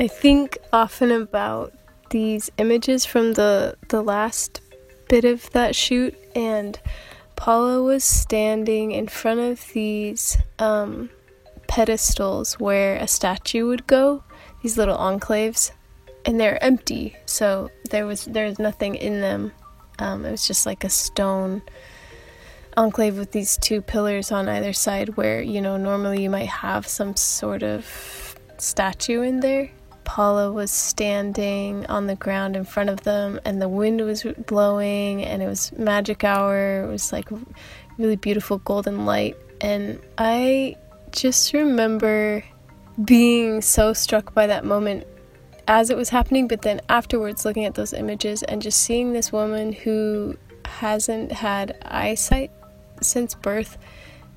I 0.00 0.06
think 0.06 0.56
often 0.72 1.10
about 1.10 1.74
these 2.10 2.50
images 2.56 3.04
from 3.04 3.34
the 3.34 3.76
the 3.88 4.00
last 4.00 4.62
bit 5.08 5.26
of 5.26 5.50
that 5.50 5.76
shoot 5.76 6.16
and 6.34 6.80
Paula 7.36 7.82
was 7.82 8.04
standing 8.04 8.92
in 8.92 9.06
front 9.08 9.40
of 9.40 9.68
these 9.74 10.38
um, 10.58 11.10
pedestals 11.78 12.58
where 12.58 12.96
a 12.96 13.06
statue 13.06 13.68
would 13.68 13.86
go, 13.86 14.24
these 14.62 14.76
little 14.76 14.98
enclaves, 14.98 15.70
and 16.24 16.40
they're 16.40 16.60
empty. 16.60 17.14
So 17.24 17.70
there 17.90 18.04
was 18.04 18.24
there's 18.24 18.58
nothing 18.58 18.96
in 18.96 19.20
them. 19.20 19.52
Um, 20.00 20.24
it 20.24 20.32
was 20.32 20.44
just 20.44 20.66
like 20.66 20.82
a 20.82 20.88
stone 20.88 21.62
enclave 22.76 23.16
with 23.16 23.30
these 23.30 23.56
two 23.58 23.80
pillars 23.80 24.32
on 24.32 24.48
either 24.48 24.72
side, 24.72 25.10
where 25.16 25.40
you 25.40 25.60
know 25.60 25.76
normally 25.76 26.20
you 26.20 26.30
might 26.30 26.48
have 26.48 26.88
some 26.88 27.14
sort 27.14 27.62
of 27.62 27.86
statue 28.56 29.22
in 29.22 29.38
there. 29.38 29.70
Paula 30.02 30.50
was 30.50 30.72
standing 30.72 31.86
on 31.86 32.08
the 32.08 32.16
ground 32.16 32.56
in 32.56 32.64
front 32.64 32.90
of 32.90 33.04
them, 33.04 33.38
and 33.44 33.62
the 33.62 33.68
wind 33.68 34.00
was 34.00 34.24
blowing, 34.48 35.22
and 35.22 35.44
it 35.44 35.46
was 35.46 35.70
magic 35.78 36.24
hour. 36.24 36.82
It 36.82 36.88
was 36.88 37.12
like 37.12 37.28
really 37.98 38.16
beautiful 38.16 38.58
golden 38.58 39.06
light. 39.06 39.36
And 39.60 40.00
I 40.18 40.76
just 41.20 41.52
remember 41.52 42.44
being 43.04 43.60
so 43.60 43.92
struck 43.92 44.34
by 44.34 44.46
that 44.46 44.64
moment 44.64 45.06
as 45.66 45.90
it 45.90 45.96
was 45.96 46.08
happening, 46.08 46.48
but 46.48 46.62
then 46.62 46.80
afterwards 46.88 47.44
looking 47.44 47.64
at 47.64 47.74
those 47.74 47.92
images 47.92 48.42
and 48.42 48.62
just 48.62 48.80
seeing 48.80 49.12
this 49.12 49.32
woman 49.32 49.72
who 49.72 50.36
hasn't 50.64 51.30
had 51.30 51.76
eyesight 51.84 52.50
since 53.02 53.34
birth 53.34 53.78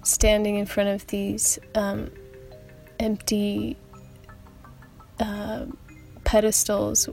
standing 0.03 0.55
in 0.57 0.65
front 0.65 0.89
of 0.89 1.07
these 1.07 1.59
um, 1.75 2.11
empty 2.99 3.77
uh, 5.19 5.65
pedestals, 6.23 7.09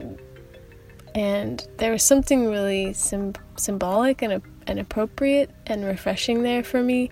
and 1.15 1.67
there 1.77 1.91
was 1.91 2.03
something 2.03 2.49
really 2.49 2.93
sim- 2.93 3.35
symbolic 3.55 4.21
and, 4.21 4.41
and 4.67 4.79
appropriate 4.79 5.49
and 5.67 5.85
refreshing 5.85 6.43
there 6.43 6.63
for 6.63 6.81
me. 6.81 7.09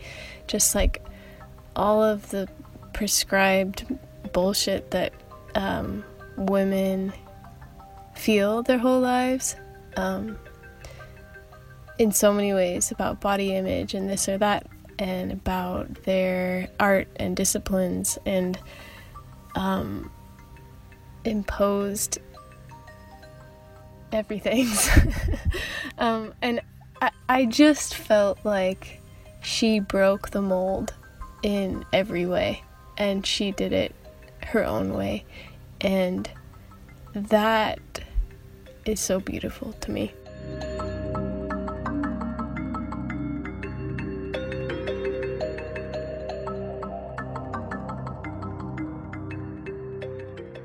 Just 0.48 0.76
like 0.76 1.02
all 1.77 2.03
of 2.03 2.29
the 2.31 2.49
prescribed 2.91 3.85
bullshit 4.33 4.91
that 4.91 5.13
um, 5.55 6.03
women 6.35 7.13
feel 8.15 8.63
their 8.63 8.79
whole 8.79 8.99
lives. 8.99 9.55
Um, 9.95 10.37
in 11.97 12.11
so 12.11 12.31
many 12.31 12.53
ways 12.53 12.91
about 12.91 13.19
body 13.19 13.55
image 13.55 13.93
and 13.93 14.09
this 14.09 14.29
or 14.29 14.37
that, 14.37 14.67
and 14.99 15.31
about 15.31 16.03
their 16.03 16.69
art 16.79 17.07
and 17.15 17.35
disciplines, 17.35 18.19
and 18.25 18.59
um, 19.55 20.11
imposed 21.23 22.19
everything. 24.11 24.67
um, 25.97 26.33
and 26.41 26.61
I, 27.01 27.11
I 27.27 27.45
just 27.45 27.95
felt 27.95 28.39
like 28.43 29.01
she 29.41 29.79
broke 29.79 30.29
the 30.31 30.41
mold 30.41 30.93
in 31.43 31.86
every 31.93 32.26
way, 32.26 32.63
and 32.97 33.26
she 33.26 33.52
did 33.52 33.71
it 33.71 33.95
her 34.47 34.63
own 34.63 34.93
way. 34.93 35.26
And 35.82 36.30
that 37.13 37.80
is 38.86 39.00
so 39.00 39.19
beautiful 39.19 39.73
to 39.73 39.91
me. 39.91 40.13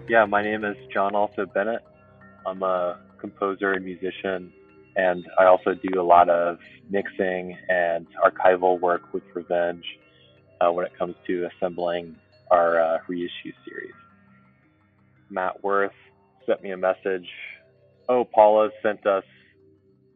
Yeah, 0.08 0.26
my 0.26 0.42
name 0.42 0.64
is 0.64 0.76
John 0.92 1.14
Also 1.14 1.46
Bennett. 1.46 1.80
I'm 2.46 2.62
a 2.62 3.00
composer 3.18 3.72
and 3.72 3.84
musician, 3.84 4.52
and 4.94 5.24
I 5.38 5.46
also 5.46 5.74
do 5.74 6.00
a 6.00 6.02
lot 6.02 6.28
of 6.28 6.58
mixing 6.90 7.56
and 7.68 8.06
archival 8.22 8.78
work 8.78 9.14
with 9.14 9.22
Revenge 9.32 9.84
when 10.70 10.84
it 10.84 10.92
comes 10.98 11.14
to 11.26 11.48
assembling 11.56 12.14
our 12.50 12.80
uh, 12.80 12.98
reissue 13.08 13.52
series. 13.66 13.94
Matt 15.30 15.62
Werth 15.62 15.90
sent 16.46 16.62
me 16.62 16.72
a 16.72 16.76
message. 16.76 17.26
Oh, 18.08 18.24
Paula 18.24 18.68
sent 18.82 19.06
us 19.06 19.24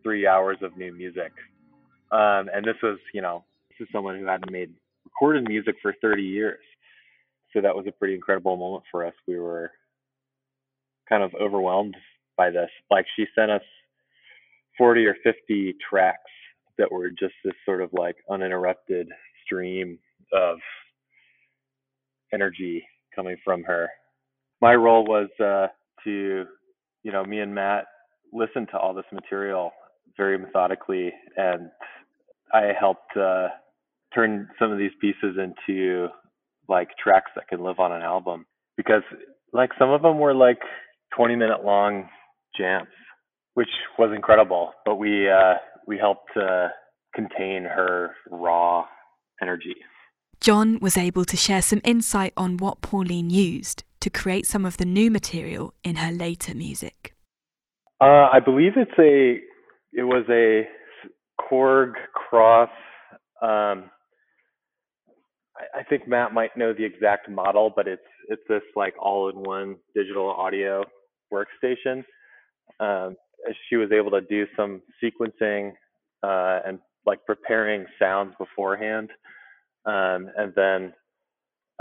three 0.02 0.26
hours 0.26 0.58
of 0.62 0.76
new 0.76 0.92
music. 0.92 1.32
Um, 2.12 2.50
and 2.54 2.64
this 2.64 2.76
was, 2.82 2.98
you 3.14 3.22
know, 3.22 3.44
this 3.70 3.86
is 3.86 3.92
someone 3.92 4.18
who 4.18 4.26
hadn't 4.26 4.52
made 4.52 4.72
recorded 5.04 5.48
music 5.48 5.76
for 5.80 5.94
30 6.00 6.22
years. 6.22 6.60
So 7.52 7.60
that 7.62 7.74
was 7.74 7.86
a 7.88 7.92
pretty 7.92 8.14
incredible 8.14 8.56
moment 8.56 8.84
for 8.90 9.06
us. 9.06 9.14
We 9.26 9.38
were 9.38 9.70
kind 11.08 11.22
of 11.22 11.34
overwhelmed 11.40 11.96
by 12.36 12.50
this. 12.50 12.68
Like 12.90 13.06
she 13.16 13.24
sent 13.34 13.50
us 13.50 13.62
40 14.76 15.06
or 15.06 15.16
50 15.24 15.74
tracks 15.88 16.30
that 16.78 16.92
were 16.92 17.08
just 17.10 17.34
this 17.44 17.54
sort 17.64 17.80
of 17.80 17.90
like 17.92 18.16
uninterrupted 18.30 19.08
stream 19.44 19.98
of 20.32 20.58
energy 22.32 22.84
coming 23.14 23.36
from 23.44 23.62
her. 23.64 23.88
My 24.60 24.74
role 24.74 25.04
was 25.04 25.28
uh, 25.40 25.68
to, 26.04 26.44
you 27.02 27.12
know, 27.12 27.24
me 27.24 27.40
and 27.40 27.54
Matt 27.54 27.84
listened 28.32 28.68
to 28.72 28.78
all 28.78 28.94
this 28.94 29.04
material 29.12 29.72
very 30.16 30.38
methodically, 30.38 31.12
and 31.36 31.70
I 32.52 32.72
helped 32.78 33.16
uh, 33.16 33.48
turn 34.14 34.48
some 34.58 34.72
of 34.72 34.78
these 34.78 34.92
pieces 35.00 35.36
into 35.38 36.08
like 36.68 36.88
tracks 37.02 37.30
that 37.36 37.48
can 37.48 37.62
live 37.62 37.78
on 37.78 37.92
an 37.92 38.02
album 38.02 38.46
because 38.76 39.02
like 39.52 39.70
some 39.78 39.90
of 39.90 40.02
them 40.02 40.18
were 40.18 40.34
like 40.34 40.58
20 41.16 41.36
minute 41.36 41.64
long 41.64 42.08
jams, 42.56 42.88
which 43.54 43.68
was 43.98 44.12
incredible. 44.14 44.72
But 44.84 44.96
we 44.96 45.28
uh, 45.30 45.54
we 45.86 45.98
helped 45.98 46.30
uh, 46.36 46.68
contain 47.14 47.64
her 47.64 48.12
raw 48.30 48.84
energy. 49.42 49.76
John 50.40 50.78
was 50.80 50.96
able 50.96 51.24
to 51.24 51.36
share 51.36 51.62
some 51.62 51.80
insight 51.84 52.32
on 52.36 52.56
what 52.58 52.80
Pauline 52.80 53.30
used 53.30 53.84
to 54.00 54.10
create 54.10 54.46
some 54.46 54.64
of 54.64 54.76
the 54.76 54.84
new 54.84 55.10
material 55.10 55.74
in 55.82 55.96
her 55.96 56.12
later 56.12 56.54
music. 56.54 57.14
Uh, 58.00 58.28
I 58.32 58.40
believe 58.44 58.72
it's 58.76 58.98
a 58.98 59.40
it 59.92 60.04
was 60.04 60.24
a 60.28 60.68
Korg 61.40 61.92
Kross. 62.14 62.68
Um, 63.42 63.90
I, 65.56 65.80
I 65.80 65.82
think 65.88 66.06
Matt 66.06 66.34
might 66.34 66.56
know 66.56 66.72
the 66.72 66.84
exact 66.84 67.30
model, 67.30 67.72
but 67.74 67.88
it's 67.88 68.02
it's 68.28 68.42
this 68.48 68.62
like 68.74 68.94
all-in-one 69.00 69.76
digital 69.94 70.30
audio 70.30 70.82
workstation. 71.32 72.04
Um, 72.80 73.16
she 73.68 73.76
was 73.76 73.90
able 73.92 74.10
to 74.10 74.20
do 74.20 74.46
some 74.56 74.82
sequencing 75.02 75.72
uh, 76.22 76.60
and 76.66 76.78
like 77.06 77.24
preparing 77.24 77.86
sounds 77.98 78.34
beforehand, 78.38 79.10
um, 79.86 80.30
and 80.36 80.52
then 80.56 80.92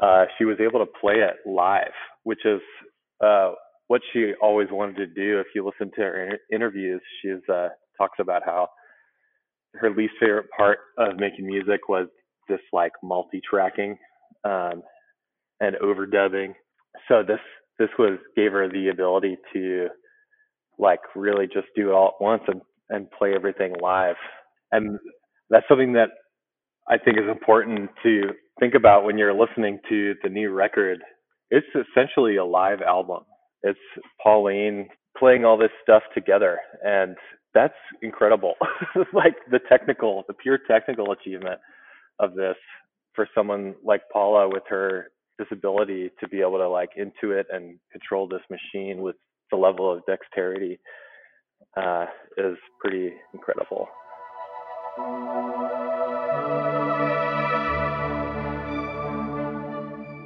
uh, 0.01 0.25
she 0.37 0.45
was 0.45 0.57
able 0.61 0.79
to 0.85 0.91
play 1.01 1.15
it 1.15 1.35
live, 1.49 1.93
which 2.23 2.45
is 2.45 2.61
uh, 3.23 3.51
what 3.87 4.01
she 4.13 4.33
always 4.41 4.67
wanted 4.71 4.97
to 4.97 5.07
do. 5.07 5.39
If 5.39 5.47
you 5.55 5.65
listen 5.65 5.91
to 5.95 6.01
her 6.01 6.23
inter- 6.25 6.39
interviews, 6.51 7.01
she 7.21 7.33
uh, 7.53 7.69
talks 7.97 8.19
about 8.19 8.43
how 8.45 8.69
her 9.75 9.89
least 9.91 10.13
favorite 10.19 10.47
part 10.57 10.79
of 10.97 11.19
making 11.19 11.47
music 11.47 11.89
was 11.89 12.07
this 12.49 12.61
like 12.73 12.91
multi-tracking 13.03 13.97
um, 14.45 14.83
and 15.59 15.75
overdubbing. 15.83 16.53
So 17.07 17.23
this 17.27 17.39
this 17.79 17.89
was 17.99 18.19
gave 18.35 18.53
her 18.53 18.69
the 18.69 18.89
ability 18.89 19.37
to 19.53 19.87
like 20.79 21.01
really 21.15 21.47
just 21.47 21.67
do 21.75 21.89
it 21.89 21.93
all 21.93 22.15
at 22.19 22.23
once 22.23 22.43
and 22.47 22.61
and 22.89 23.09
play 23.11 23.33
everything 23.35 23.73
live. 23.81 24.15
And 24.71 24.99
that's 25.49 25.67
something 25.69 25.93
that 25.93 26.09
I 26.89 26.97
think 26.97 27.17
is 27.17 27.29
important 27.29 27.89
to 28.03 28.31
think 28.59 28.75
about 28.75 29.03
when 29.03 29.17
you're 29.17 29.33
listening 29.33 29.79
to 29.89 30.15
the 30.23 30.29
new 30.29 30.51
record. 30.51 30.99
It's 31.49 31.67
essentially 31.75 32.37
a 32.37 32.45
live 32.45 32.81
album. 32.81 33.23
It's 33.63 33.79
Pauline 34.21 34.87
playing 35.17 35.45
all 35.45 35.57
this 35.57 35.71
stuff 35.83 36.03
together 36.13 36.59
and 36.83 37.15
that's 37.55 37.73
incredible. 38.01 38.55
like 39.13 39.35
the 39.49 39.59
technical, 39.69 40.25
the 40.27 40.33
pure 40.33 40.59
technical 40.69 41.13
achievement 41.13 41.59
of 42.19 42.35
this 42.35 42.57
for 43.15 43.27
someone 43.33 43.75
like 43.83 44.01
Paula 44.11 44.47
with 44.49 44.63
her 44.67 45.07
disability 45.39 46.11
to 46.19 46.27
be 46.27 46.41
able 46.41 46.57
to 46.57 46.67
like 46.67 46.89
intuit 46.99 47.45
and 47.51 47.79
control 47.91 48.27
this 48.27 48.41
machine 48.49 49.01
with 49.01 49.15
the 49.51 49.57
level 49.57 49.91
of 49.91 50.05
dexterity 50.05 50.79
uh, 51.77 52.05
is 52.37 52.57
pretty 52.79 53.13
incredible. 53.33 53.87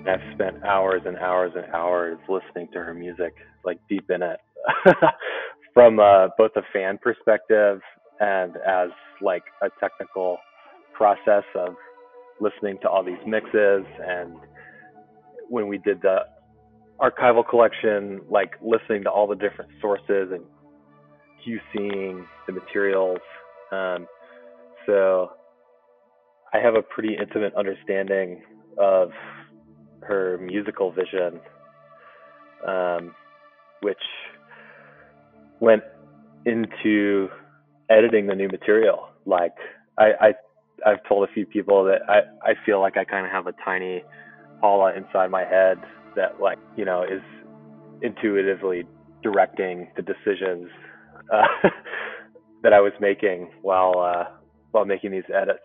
I've 0.09 0.33
spent 0.33 0.63
hours 0.63 1.01
and 1.05 1.17
hours 1.17 1.51
and 1.55 1.65
hours 1.73 2.17
listening 2.27 2.69
to 2.73 2.79
her 2.79 2.93
music, 2.93 3.33
like 3.63 3.79
deep 3.87 4.09
in 4.09 4.21
it, 4.21 4.39
from 5.73 5.99
uh, 5.99 6.27
both 6.37 6.51
a 6.55 6.61
fan 6.73 6.97
perspective 7.01 7.79
and 8.19 8.55
as 8.57 8.89
like 9.21 9.43
a 9.61 9.69
technical 9.79 10.37
process 10.93 11.43
of 11.55 11.75
listening 12.41 12.77
to 12.81 12.89
all 12.89 13.03
these 13.03 13.19
mixes 13.25 13.85
and 14.01 14.33
when 15.49 15.67
we 15.67 15.77
did 15.77 16.01
the 16.01 16.19
archival 17.01 17.47
collection, 17.47 18.21
like 18.29 18.51
listening 18.61 19.03
to 19.03 19.09
all 19.09 19.27
the 19.27 19.35
different 19.35 19.71
sources 19.81 20.31
and 20.31 20.43
QCing 21.45 22.25
the 22.45 22.53
materials. 22.53 23.19
Um, 23.71 24.07
so 24.85 25.31
I 26.53 26.59
have 26.59 26.75
a 26.75 26.81
pretty 26.81 27.15
intimate 27.19 27.53
understanding 27.55 28.43
of 28.77 29.11
her 30.01 30.37
musical 30.37 30.91
vision, 30.91 31.39
um, 32.67 33.15
which 33.81 33.97
went 35.59 35.83
into 36.45 37.29
editing 37.89 38.27
the 38.27 38.35
new 38.35 38.47
material. 38.47 39.09
Like 39.25 39.53
I, 39.97 40.11
I 40.21 40.33
I've 40.85 41.03
told 41.07 41.27
a 41.27 41.33
few 41.33 41.45
people 41.45 41.83
that 41.85 42.01
I, 42.07 42.51
I 42.51 42.53
feel 42.65 42.79
like 42.79 42.97
I 42.97 43.03
kind 43.03 43.25
of 43.25 43.31
have 43.31 43.47
a 43.47 43.53
tiny 43.63 44.03
Paula 44.61 44.93
inside 44.95 45.31
my 45.31 45.43
head 45.43 45.77
that 46.15 46.39
like 46.41 46.57
you 46.75 46.85
know 46.85 47.03
is 47.03 47.21
intuitively 48.01 48.85
directing 49.23 49.89
the 49.95 50.01
decisions 50.01 50.69
uh, 51.33 51.47
that 52.63 52.73
I 52.73 52.79
was 52.79 52.93
making 52.99 53.49
while 53.61 53.99
uh, 53.99 54.25
while 54.71 54.85
making 54.85 55.11
these 55.11 55.29
edits. 55.33 55.59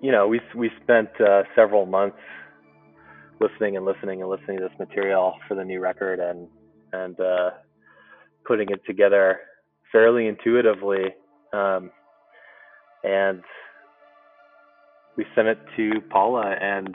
You 0.00 0.12
know, 0.12 0.28
we 0.28 0.40
we 0.54 0.70
spent 0.82 1.08
uh, 1.20 1.42
several 1.54 1.86
months 1.86 2.18
listening 3.40 3.76
and 3.76 3.84
listening 3.84 4.22
and 4.22 4.30
listening 4.30 4.58
to 4.58 4.64
this 4.64 4.78
material 4.78 5.34
for 5.46 5.54
the 5.54 5.64
new 5.64 5.80
record 5.80 6.20
and 6.20 6.48
and 6.92 7.18
uh, 7.20 7.50
putting 8.46 8.68
it 8.70 8.80
together 8.86 9.40
fairly 9.92 10.26
intuitively. 10.26 11.04
Um, 11.52 11.90
and 13.02 13.42
we 15.16 15.24
sent 15.34 15.48
it 15.48 15.58
to 15.76 16.00
Paula, 16.10 16.54
and 16.60 16.94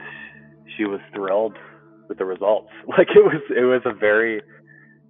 she 0.77 0.85
was 0.85 0.99
thrilled 1.13 1.57
with 2.07 2.17
the 2.17 2.25
results. 2.25 2.69
Like 2.87 3.07
it 3.15 3.23
was, 3.23 3.41
it 3.49 3.63
was 3.63 3.81
a 3.85 3.93
very 3.93 4.41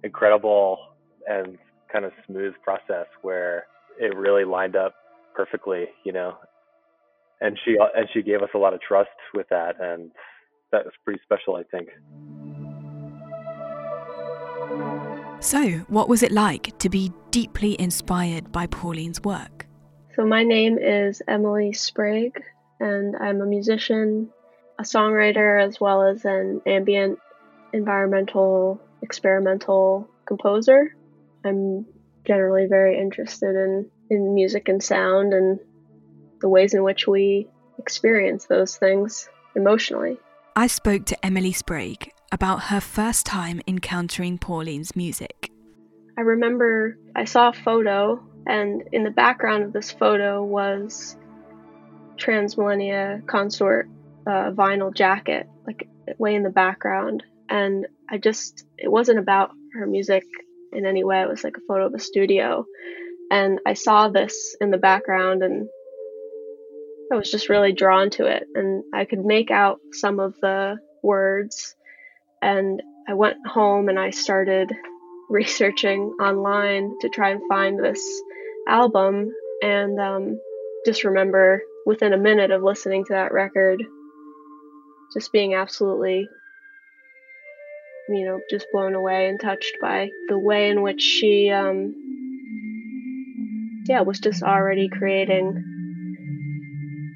incredible 0.04 0.78
and 1.26 1.58
kind 1.92 2.04
of 2.04 2.12
smooth 2.26 2.54
process 2.64 3.06
where 3.22 3.66
it 4.00 4.16
really 4.16 4.44
lined 4.44 4.76
up 4.76 4.94
perfectly, 5.34 5.86
you 6.04 6.12
know. 6.12 6.36
And 7.40 7.58
she 7.64 7.76
and 7.96 8.08
she 8.14 8.22
gave 8.22 8.42
us 8.42 8.50
a 8.54 8.58
lot 8.58 8.72
of 8.72 8.80
trust 8.80 9.10
with 9.34 9.48
that, 9.50 9.74
and 9.80 10.12
that 10.72 10.84
was 10.84 10.94
pretty 11.04 11.20
special, 11.22 11.56
I 11.56 11.62
think. 11.64 11.88
So, 15.40 15.68
what 15.88 16.08
was 16.08 16.22
it 16.22 16.32
like 16.32 16.78
to 16.78 16.88
be 16.88 17.12
deeply 17.30 17.80
inspired 17.80 18.52
by 18.52 18.66
Pauline's 18.66 19.22
work? 19.22 19.66
So, 20.16 20.24
my 20.24 20.42
name 20.42 20.78
is 20.78 21.22
Emily 21.26 21.72
Sprague, 21.72 22.40
and 22.80 23.16
I'm 23.16 23.40
a 23.40 23.46
musician, 23.46 24.30
a 24.78 24.82
songwriter, 24.82 25.62
as 25.62 25.80
well 25.80 26.02
as 26.02 26.24
an 26.24 26.62
ambient, 26.66 27.18
environmental, 27.72 28.80
experimental 29.02 30.08
composer. 30.26 30.94
I'm 31.44 31.86
generally 32.24 32.66
very 32.66 32.98
interested 32.98 33.56
in, 33.56 33.90
in 34.10 34.34
music 34.34 34.68
and 34.68 34.82
sound 34.82 35.34
and 35.34 35.58
the 36.40 36.48
ways 36.48 36.72
in 36.72 36.82
which 36.84 37.06
we 37.06 37.48
experience 37.78 38.46
those 38.46 38.76
things 38.76 39.28
emotionally. 39.56 40.18
I 40.54 40.66
spoke 40.66 41.06
to 41.06 41.24
Emily 41.24 41.52
Sprague 41.52 42.12
about 42.30 42.64
her 42.64 42.80
first 42.80 43.24
time 43.24 43.62
encountering 43.66 44.36
Pauline's 44.36 44.94
music. 44.94 45.50
I 46.18 46.20
remember 46.20 46.98
I 47.16 47.24
saw 47.24 47.48
a 47.48 47.52
photo, 47.54 48.22
and 48.46 48.82
in 48.92 49.02
the 49.02 49.10
background 49.10 49.64
of 49.64 49.72
this 49.72 49.90
photo 49.90 50.44
was 50.44 51.16
Transmillennia 52.18 53.26
Consort 53.26 53.88
uh, 54.26 54.50
vinyl 54.50 54.94
jacket, 54.94 55.48
like 55.66 55.88
way 56.18 56.34
in 56.34 56.42
the 56.42 56.50
background. 56.50 57.22
And 57.48 57.86
I 58.10 58.18
just, 58.18 58.66
it 58.76 58.92
wasn't 58.92 59.20
about 59.20 59.52
her 59.72 59.86
music 59.86 60.24
in 60.74 60.84
any 60.84 61.02
way. 61.02 61.22
It 61.22 61.28
was 61.30 61.44
like 61.44 61.56
a 61.56 61.66
photo 61.66 61.86
of 61.86 61.94
a 61.94 61.98
studio. 61.98 62.66
And 63.30 63.58
I 63.64 63.72
saw 63.72 64.08
this 64.08 64.54
in 64.60 64.70
the 64.70 64.76
background 64.76 65.42
and 65.42 65.70
I 67.12 67.16
was 67.16 67.30
just 67.30 67.50
really 67.50 67.72
drawn 67.72 68.08
to 68.10 68.24
it. 68.24 68.44
And 68.54 68.84
I 68.94 69.04
could 69.04 69.24
make 69.24 69.50
out 69.50 69.80
some 69.92 70.18
of 70.18 70.34
the 70.40 70.78
words. 71.02 71.76
And 72.40 72.82
I 73.06 73.14
went 73.14 73.36
home 73.46 73.88
and 73.90 73.98
I 73.98 74.10
started 74.10 74.72
researching 75.28 76.16
online 76.20 76.96
to 77.02 77.10
try 77.10 77.30
and 77.30 77.42
find 77.48 77.78
this 77.78 78.02
album. 78.66 79.30
And 79.62 80.00
um, 80.00 80.40
just 80.86 81.04
remember 81.04 81.60
within 81.84 82.14
a 82.14 82.18
minute 82.18 82.50
of 82.50 82.62
listening 82.62 83.04
to 83.04 83.12
that 83.12 83.32
record, 83.32 83.82
just 85.12 85.32
being 85.32 85.54
absolutely 85.54 86.28
you 88.08 88.26
know, 88.26 88.40
just 88.50 88.66
blown 88.72 88.94
away 88.94 89.28
and 89.28 89.40
touched 89.40 89.76
by 89.80 90.10
the 90.28 90.36
way 90.36 90.68
in 90.68 90.82
which 90.82 91.00
she, 91.00 91.50
um, 91.50 91.94
yeah, 93.86 94.00
was 94.02 94.18
just 94.18 94.42
already 94.42 94.88
creating 94.88 95.71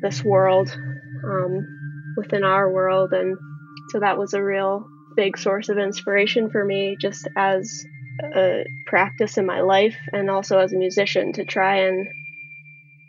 this 0.03 0.23
world 0.23 0.77
um, 1.25 2.15
within 2.17 2.45
our 2.45 2.71
world. 2.71 3.13
And 3.13 3.37
so 3.91 4.01
that 4.01 4.19
was 4.19 4.35
a 4.35 4.43
real 4.43 4.87
big 5.17 5.39
source 5.39 5.69
of 5.69 5.79
inspiration 5.79 6.51
for 6.51 6.65
me, 6.65 6.97
just 7.01 7.29
as 7.37 7.85
a 8.35 8.65
practice 8.87 9.37
in 9.39 9.47
my 9.47 9.61
life 9.61 9.97
and 10.13 10.31
also 10.31 10.59
as 10.59 10.73
a 10.73 10.79
musician 10.79 11.33
to 11.35 11.45
try 11.45 11.87
and 11.87 12.07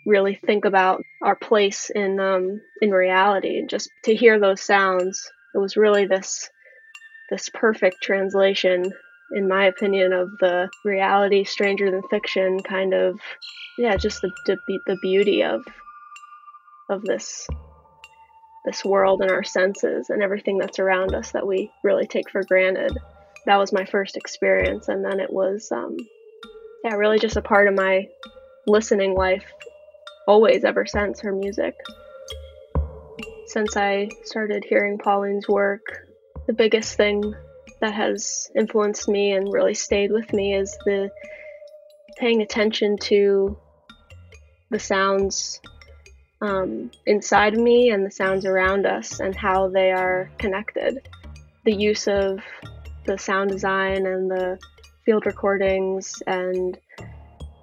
really 0.06 0.36
think 0.36 0.66
about 0.66 1.02
our 1.22 1.36
place 1.36 1.90
in 1.94 2.20
um, 2.20 2.62
in 2.82 2.92
reality 2.92 3.58
and 3.58 3.70
just 3.70 3.90
to 4.04 4.16
hear 4.16 4.40
those 4.40 4.62
sounds 4.62 5.30
it 5.54 5.60
was 5.60 5.76
really 5.76 6.06
this 6.06 6.50
this 7.30 7.50
perfect 7.50 8.02
translation, 8.02 8.94
in 9.32 9.48
my 9.48 9.66
opinion, 9.66 10.14
of 10.14 10.30
the 10.40 10.70
reality 10.86 11.44
stranger 11.44 11.92
than 11.92 12.02
fiction 12.10 12.62
kind 12.64 12.94
of, 12.94 13.20
yeah, 13.78 13.98
just 13.98 14.22
the 14.22 14.32
the, 14.46 14.80
the 14.86 14.98
beauty 15.02 15.44
of 15.44 15.62
of 16.90 17.02
this 17.04 17.48
this 18.68 18.84
world 18.84 19.22
and 19.22 19.32
our 19.32 19.46
senses 19.46 20.10
and 20.10 20.22
everything 20.22 20.58
that's 20.58 20.78
around 20.78 21.16
us 21.16 21.32
that 21.32 21.48
we 21.48 21.72
really 21.84 22.06
take 22.06 22.30
for 22.30 22.44
granted. 22.44 22.92
That 23.46 23.58
was 23.58 23.72
my 23.72 23.86
first 23.86 24.18
experience, 24.18 24.90
and 24.90 25.06
then 25.06 25.22
it 25.22 25.32
was, 25.32 25.72
um, 25.72 25.96
yeah, 26.84 26.96
really 26.96 27.18
just 27.18 27.38
a 27.38 27.42
part 27.42 27.70
of 27.70 27.76
my 27.76 28.10
listening 28.68 29.16
life, 29.16 29.46
always 30.28 30.66
ever 30.66 30.86
since 30.86 31.22
her 31.22 31.32
music. 31.32 31.76
Since 33.46 33.78
I 33.78 34.10
started 34.26 34.66
hearing 34.68 34.98
Pauline's 34.98 35.48
work, 35.48 36.06
the 36.46 36.54
biggest 36.54 36.96
thing 36.96 37.34
that 37.80 37.94
has 37.94 38.52
influenced 38.54 39.08
me 39.08 39.32
and 39.32 39.54
really 39.54 39.76
stayed 39.76 40.12
with 40.12 40.34
me 40.34 40.54
is 40.56 40.78
the 40.86 41.10
paying 42.18 42.42
attention 42.42 42.98
to 42.98 43.58
the 44.72 44.80
sounds 44.80 45.62
um, 46.42 46.92
inside 47.06 47.58
me 47.58 47.90
and 47.90 48.06
the 48.06 48.12
sounds 48.12 48.46
around 48.46 48.86
us 48.86 49.20
and 49.20 49.36
how 49.36 49.68
they 49.70 49.92
are 49.92 50.30
connected. 50.38 51.08
The 51.64 51.74
use 51.74 52.08
of 52.08 52.40
the 53.06 53.18
sound 53.18 53.50
design 53.50 54.06
and 54.06 54.30
the 54.30 54.60
field 55.06 55.26
recordings 55.26 56.22
and 56.28 56.78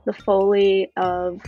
the 0.05 0.13
foley 0.13 0.91
of 0.97 1.41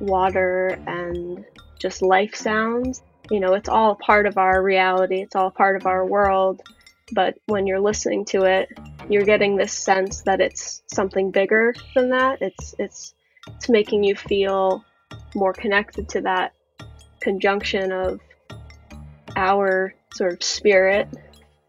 water 0.00 0.78
and 0.86 1.44
just 1.78 2.02
life 2.02 2.34
sounds. 2.34 3.02
You 3.30 3.40
know, 3.40 3.54
it's 3.54 3.68
all 3.68 3.94
part 3.94 4.26
of 4.26 4.36
our 4.36 4.62
reality, 4.62 5.22
it's 5.22 5.36
all 5.36 5.50
part 5.50 5.76
of 5.76 5.86
our 5.86 6.04
world. 6.04 6.60
But 7.12 7.36
when 7.46 7.66
you're 7.66 7.80
listening 7.80 8.24
to 8.26 8.44
it, 8.44 8.70
you're 9.08 9.24
getting 9.24 9.56
this 9.56 9.72
sense 9.72 10.22
that 10.22 10.40
it's 10.40 10.82
something 10.86 11.30
bigger 11.30 11.74
than 11.94 12.10
that. 12.10 12.40
It's 12.40 12.74
it's 12.78 13.14
it's 13.46 13.68
making 13.68 14.04
you 14.04 14.16
feel 14.16 14.84
more 15.34 15.52
connected 15.52 16.08
to 16.10 16.22
that 16.22 16.53
conjunction 17.24 17.90
of 17.90 18.20
our 19.34 19.94
sort 20.14 20.34
of 20.34 20.42
spirit 20.42 21.08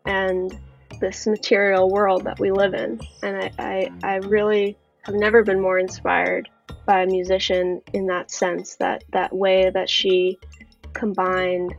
and 0.05 0.59
this 0.99 1.25
material 1.25 1.89
world 1.89 2.25
that 2.25 2.39
we 2.39 2.51
live 2.51 2.73
in. 2.73 2.99
And 3.23 3.37
I, 3.37 3.51
I, 3.57 3.91
I 4.03 4.15
really 4.17 4.77
have 5.03 5.15
never 5.15 5.43
been 5.43 5.61
more 5.61 5.79
inspired 5.79 6.49
by 6.85 7.03
a 7.03 7.07
musician 7.07 7.81
in 7.93 8.07
that 8.07 8.31
sense, 8.31 8.75
that, 8.75 9.05
that 9.13 9.33
way 9.33 9.69
that 9.69 9.89
she 9.89 10.37
combined 10.93 11.73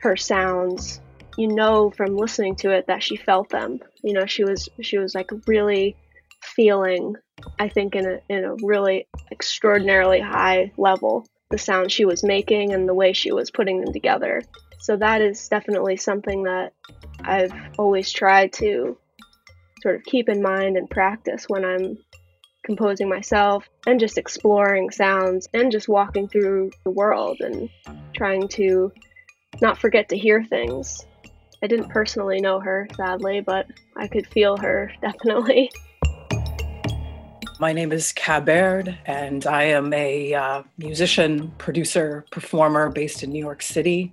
her 0.00 0.16
sounds. 0.16 1.00
You 1.38 1.48
know 1.48 1.90
from 1.90 2.16
listening 2.16 2.56
to 2.56 2.70
it 2.72 2.86
that 2.88 3.02
she 3.02 3.16
felt 3.16 3.48
them. 3.48 3.80
You 4.02 4.12
know, 4.12 4.26
she 4.26 4.44
was 4.44 4.68
she 4.82 4.98
was 4.98 5.14
like 5.14 5.30
really 5.46 5.96
feeling, 6.42 7.16
I 7.58 7.70
think 7.70 7.94
in 7.94 8.04
a 8.06 8.20
in 8.28 8.44
a 8.44 8.54
really 8.62 9.08
extraordinarily 9.30 10.20
high 10.20 10.72
level 10.76 11.26
the 11.52 11.58
sound 11.58 11.92
she 11.92 12.04
was 12.04 12.24
making 12.24 12.72
and 12.72 12.88
the 12.88 12.94
way 12.94 13.12
she 13.12 13.30
was 13.30 13.50
putting 13.50 13.80
them 13.80 13.92
together. 13.92 14.42
So 14.80 14.96
that 14.96 15.20
is 15.20 15.48
definitely 15.48 15.96
something 15.96 16.42
that 16.44 16.72
I've 17.20 17.52
always 17.78 18.10
tried 18.10 18.52
to 18.54 18.96
sort 19.82 19.96
of 19.96 20.04
keep 20.04 20.28
in 20.28 20.42
mind 20.42 20.76
and 20.76 20.90
practice 20.90 21.44
when 21.48 21.64
I'm 21.64 21.98
composing 22.64 23.08
myself 23.08 23.68
and 23.86 24.00
just 24.00 24.18
exploring 24.18 24.90
sounds 24.90 25.48
and 25.52 25.70
just 25.70 25.88
walking 25.88 26.26
through 26.26 26.70
the 26.84 26.90
world 26.90 27.36
and 27.40 27.68
trying 28.14 28.48
to 28.48 28.92
not 29.60 29.78
forget 29.78 30.08
to 30.08 30.18
hear 30.18 30.42
things. 30.42 31.06
I 31.62 31.66
didn't 31.66 31.90
personally 31.90 32.40
know 32.40 32.58
her, 32.60 32.88
sadly, 32.96 33.40
but 33.40 33.66
I 33.96 34.08
could 34.08 34.26
feel 34.26 34.56
her 34.56 34.90
definitely. 35.02 35.70
My 37.62 37.72
name 37.72 37.92
is 37.92 38.10
Kat 38.10 38.44
Baird, 38.44 38.98
and 39.06 39.46
I 39.46 39.62
am 39.62 39.92
a 39.92 40.34
uh, 40.34 40.62
musician, 40.78 41.52
producer, 41.58 42.24
performer 42.32 42.90
based 42.90 43.22
in 43.22 43.30
New 43.30 43.38
York 43.38 43.62
City. 43.62 44.12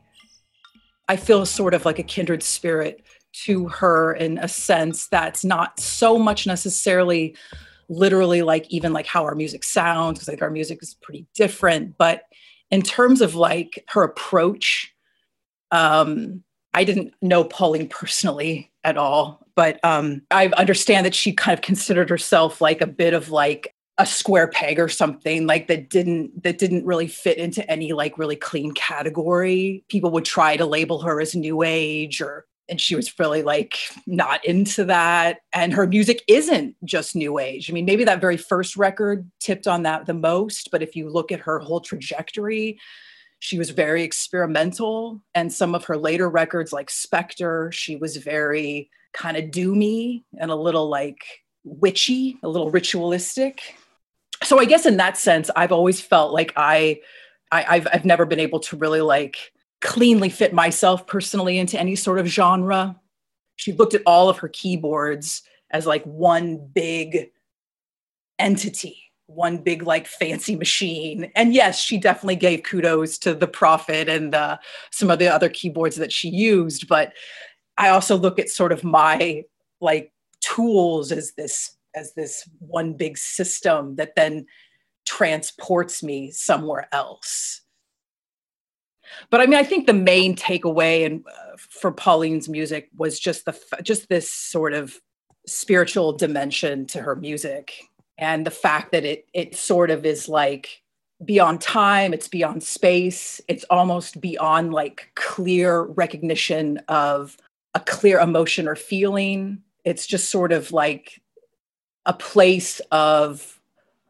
I 1.08 1.16
feel 1.16 1.48
sort 1.48 1.74
of 1.74 1.84
like 1.84 1.98
a 1.98 2.04
kindred 2.04 2.44
spirit 2.44 3.02
to 3.46 3.68
her 3.70 4.14
in 4.14 4.38
a 4.38 4.48
sense 4.48 5.08
that's 5.08 5.44
not 5.44 5.80
so 5.80 6.20
much 6.20 6.46
necessarily 6.46 7.36
literally 7.90 8.44
like 8.44 8.68
even 8.70 8.94
like 8.94 9.08
how 9.08 9.24
our 9.24 9.34
music 9.34 9.64
sounds, 9.64 10.20
because 10.20 10.28
like 10.28 10.44
our 10.44 10.52
music 10.52 10.78
is 10.84 10.94
pretty 10.94 11.26
different. 11.34 11.98
But 11.98 12.26
in 12.70 12.84
terms 12.84 13.20
of 13.20 13.34
like 13.34 13.84
her 13.88 14.04
approach, 14.04 14.94
um, 15.72 16.44
I 16.76 16.84
didn't 16.84 17.16
know 17.20 17.46
Pauline 17.46 17.90
personally 17.90 18.72
at 18.84 18.96
all, 18.96 19.39
but 19.60 19.78
um, 19.84 20.22
I 20.32 20.48
understand 20.56 21.06
that 21.06 21.14
she 21.14 21.34
kind 21.34 21.54
of 21.54 21.62
considered 21.62 22.10
herself 22.10 22.62
like 22.62 22.80
a 22.80 22.88
bit 22.88 23.14
of 23.14 23.30
like 23.30 23.76
a 23.98 24.06
square 24.06 24.48
peg 24.48 24.80
or 24.80 24.88
something 24.88 25.48
like 25.48 25.68
that 25.68 25.90
didn't 25.90 26.44
that 26.44 26.58
didn't 26.58 26.86
really 26.86 27.10
fit 27.10 27.38
into 27.38 27.70
any 27.70 27.92
like 27.92 28.18
really 28.18 28.38
clean 28.38 28.72
category. 28.72 29.84
People 29.90 30.12
would 30.12 30.24
try 30.24 30.56
to 30.56 30.66
label 30.66 31.02
her 31.02 31.20
as 31.20 31.36
new 31.36 31.62
age 31.62 32.22
or 32.22 32.46
and 32.70 32.80
she 32.80 32.96
was 32.96 33.20
really 33.20 33.44
like 33.44 33.78
not 34.08 34.46
into 34.46 34.86
that. 34.86 35.40
And 35.52 35.74
her 35.74 35.86
music 35.86 36.24
isn't 36.30 36.78
just 36.86 37.14
new 37.14 37.38
age. 37.38 37.70
I 37.70 37.74
mean 37.74 37.84
maybe 37.84 38.06
that 38.06 38.22
very 38.22 38.38
first 38.38 38.78
record 38.78 39.30
tipped 39.42 39.68
on 39.68 39.84
that 39.84 40.06
the 40.06 40.14
most 40.14 40.70
but 40.72 40.82
if 40.82 40.96
you 40.96 41.10
look 41.10 41.34
at 41.34 41.42
her 41.42 41.60
whole 41.60 41.82
trajectory 41.82 42.80
she 43.40 43.58
was 43.58 43.72
very 43.72 44.04
experimental. 44.04 45.22
And 45.36 45.52
some 45.52 45.76
of 45.76 45.84
her 45.84 45.98
later 45.98 46.30
records 46.30 46.72
like 46.72 46.90
spectre 46.90 47.74
she 47.74 47.98
was 47.98 48.16
very 48.16 48.90
kind 49.14 49.38
of 49.38 49.46
doomy 49.46 50.24
and 50.40 50.52
a 50.52 50.56
little 50.56 50.90
like 50.90 51.24
witchy 51.64 52.38
a 52.44 52.48
little 52.48 52.72
ritualistic. 52.72 53.76
So 54.44 54.58
i 54.60 54.66
guess 54.66 54.86
in 54.86 54.96
that 54.98 55.18
sense 55.18 55.50
i've 55.56 55.74
always 55.74 56.00
felt 56.00 56.32
like 56.32 56.54
i, 56.56 57.02
I 57.52 57.66
I've, 57.76 57.88
I've 57.92 58.06
never 58.06 58.26
been 58.26 58.40
able 58.40 58.62
to 58.62 58.78
really 58.78 59.02
like 59.02 59.52
cleanly 59.82 60.30
fit 60.30 60.54
myself 60.54 61.08
personally 61.08 61.58
into 61.58 61.80
any 61.80 61.96
sort 61.96 62.20
of 62.20 62.28
genre. 62.28 63.00
She 63.56 63.74
looked 63.74 63.94
at 63.94 64.04
all 64.06 64.30
of 64.30 64.38
her 64.38 64.48
keyboards 64.48 65.42
as 65.72 65.86
like 65.86 66.04
one 66.04 66.58
big 66.74 67.32
entity 68.38 69.10
one 69.30 69.58
big 69.58 69.84
like 69.84 70.08
fancy 70.08 70.56
machine. 70.56 71.32
And 71.36 71.54
yes 71.54 71.80
she 71.80 71.98
definitely 71.98 72.36
gave 72.36 72.64
kudos 72.64 73.18
to 73.20 73.36
the 73.36 73.48
prophet 73.48 74.10
and 74.10 74.36
some 74.92 75.12
of 75.12 75.20
the 75.20 75.28
other 75.28 75.50
keyboards 75.50 75.98
that 75.98 76.12
she 76.12 76.30
used 76.30 76.88
but 76.88 77.14
i 77.80 77.90
also 77.90 78.16
look 78.16 78.38
at 78.38 78.50
sort 78.50 78.72
of 78.72 78.84
my 78.84 79.44
like 79.82 80.14
tools 80.42 81.12
as 81.12 81.34
this 81.34 81.76
as 81.96 82.14
this 82.14 82.48
one 82.60 82.94
big 82.94 83.18
system 83.18 83.96
that 83.96 84.16
then 84.16 84.46
transports 85.06 86.04
me 86.04 86.30
somewhere 86.30 86.88
else. 86.92 87.62
But 89.32 89.42
i 89.42 89.48
mean 89.48 89.58
i 89.58 89.64
think 89.64 89.88
the 89.88 89.94
main 89.94 90.36
takeaway 90.36 91.04
and 91.04 91.26
uh, 91.28 91.58
for 91.58 91.92
pauline's 91.92 92.48
music 92.48 92.90
was 92.96 93.20
just 93.20 93.46
the 93.46 93.60
just 93.82 94.08
this 94.08 94.32
sort 94.32 94.74
of 94.74 95.00
spiritual 95.48 96.14
dimension 96.14 96.86
to 96.86 97.02
her 97.02 97.16
music 97.16 97.74
and 98.20 98.46
the 98.46 98.52
fact 98.52 98.92
that 98.92 99.06
it 99.06 99.26
it 99.34 99.56
sort 99.56 99.90
of 99.90 100.06
is 100.06 100.30
like 100.30 100.84
beyond 101.26 101.60
time 101.60 102.14
it's 102.14 102.28
beyond 102.28 102.62
space 102.62 103.42
it's 103.48 103.66
almost 103.72 104.22
beyond 104.22 104.76
like 104.76 105.10
clear 105.16 105.82
recognition 105.82 106.78
of 106.88 107.36
a 107.74 107.80
clear 107.80 108.20
emotion 108.20 108.68
or 108.68 108.76
feeling 108.76 109.62
it's 109.86 110.06
just 110.06 110.30
sort 110.30 110.52
of 110.52 110.72
like 110.72 111.22
a 112.06 112.14
place 112.14 112.82
of 112.92 113.60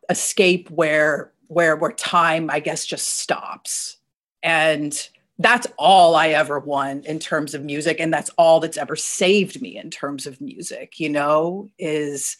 escape 0.09 0.69
where 0.69 1.31
where 1.47 1.75
where 1.75 1.91
time 1.91 2.49
i 2.49 2.59
guess 2.59 2.85
just 2.85 3.19
stops 3.19 3.97
and 4.43 5.09
that's 5.39 5.67
all 5.77 6.15
i 6.15 6.29
ever 6.29 6.59
want 6.59 7.05
in 7.05 7.19
terms 7.19 7.53
of 7.53 7.63
music 7.63 7.99
and 7.99 8.13
that's 8.13 8.29
all 8.37 8.59
that's 8.59 8.77
ever 8.77 8.95
saved 8.95 9.61
me 9.61 9.77
in 9.77 9.89
terms 9.89 10.25
of 10.25 10.39
music 10.41 10.99
you 10.99 11.09
know 11.09 11.67
is 11.77 12.37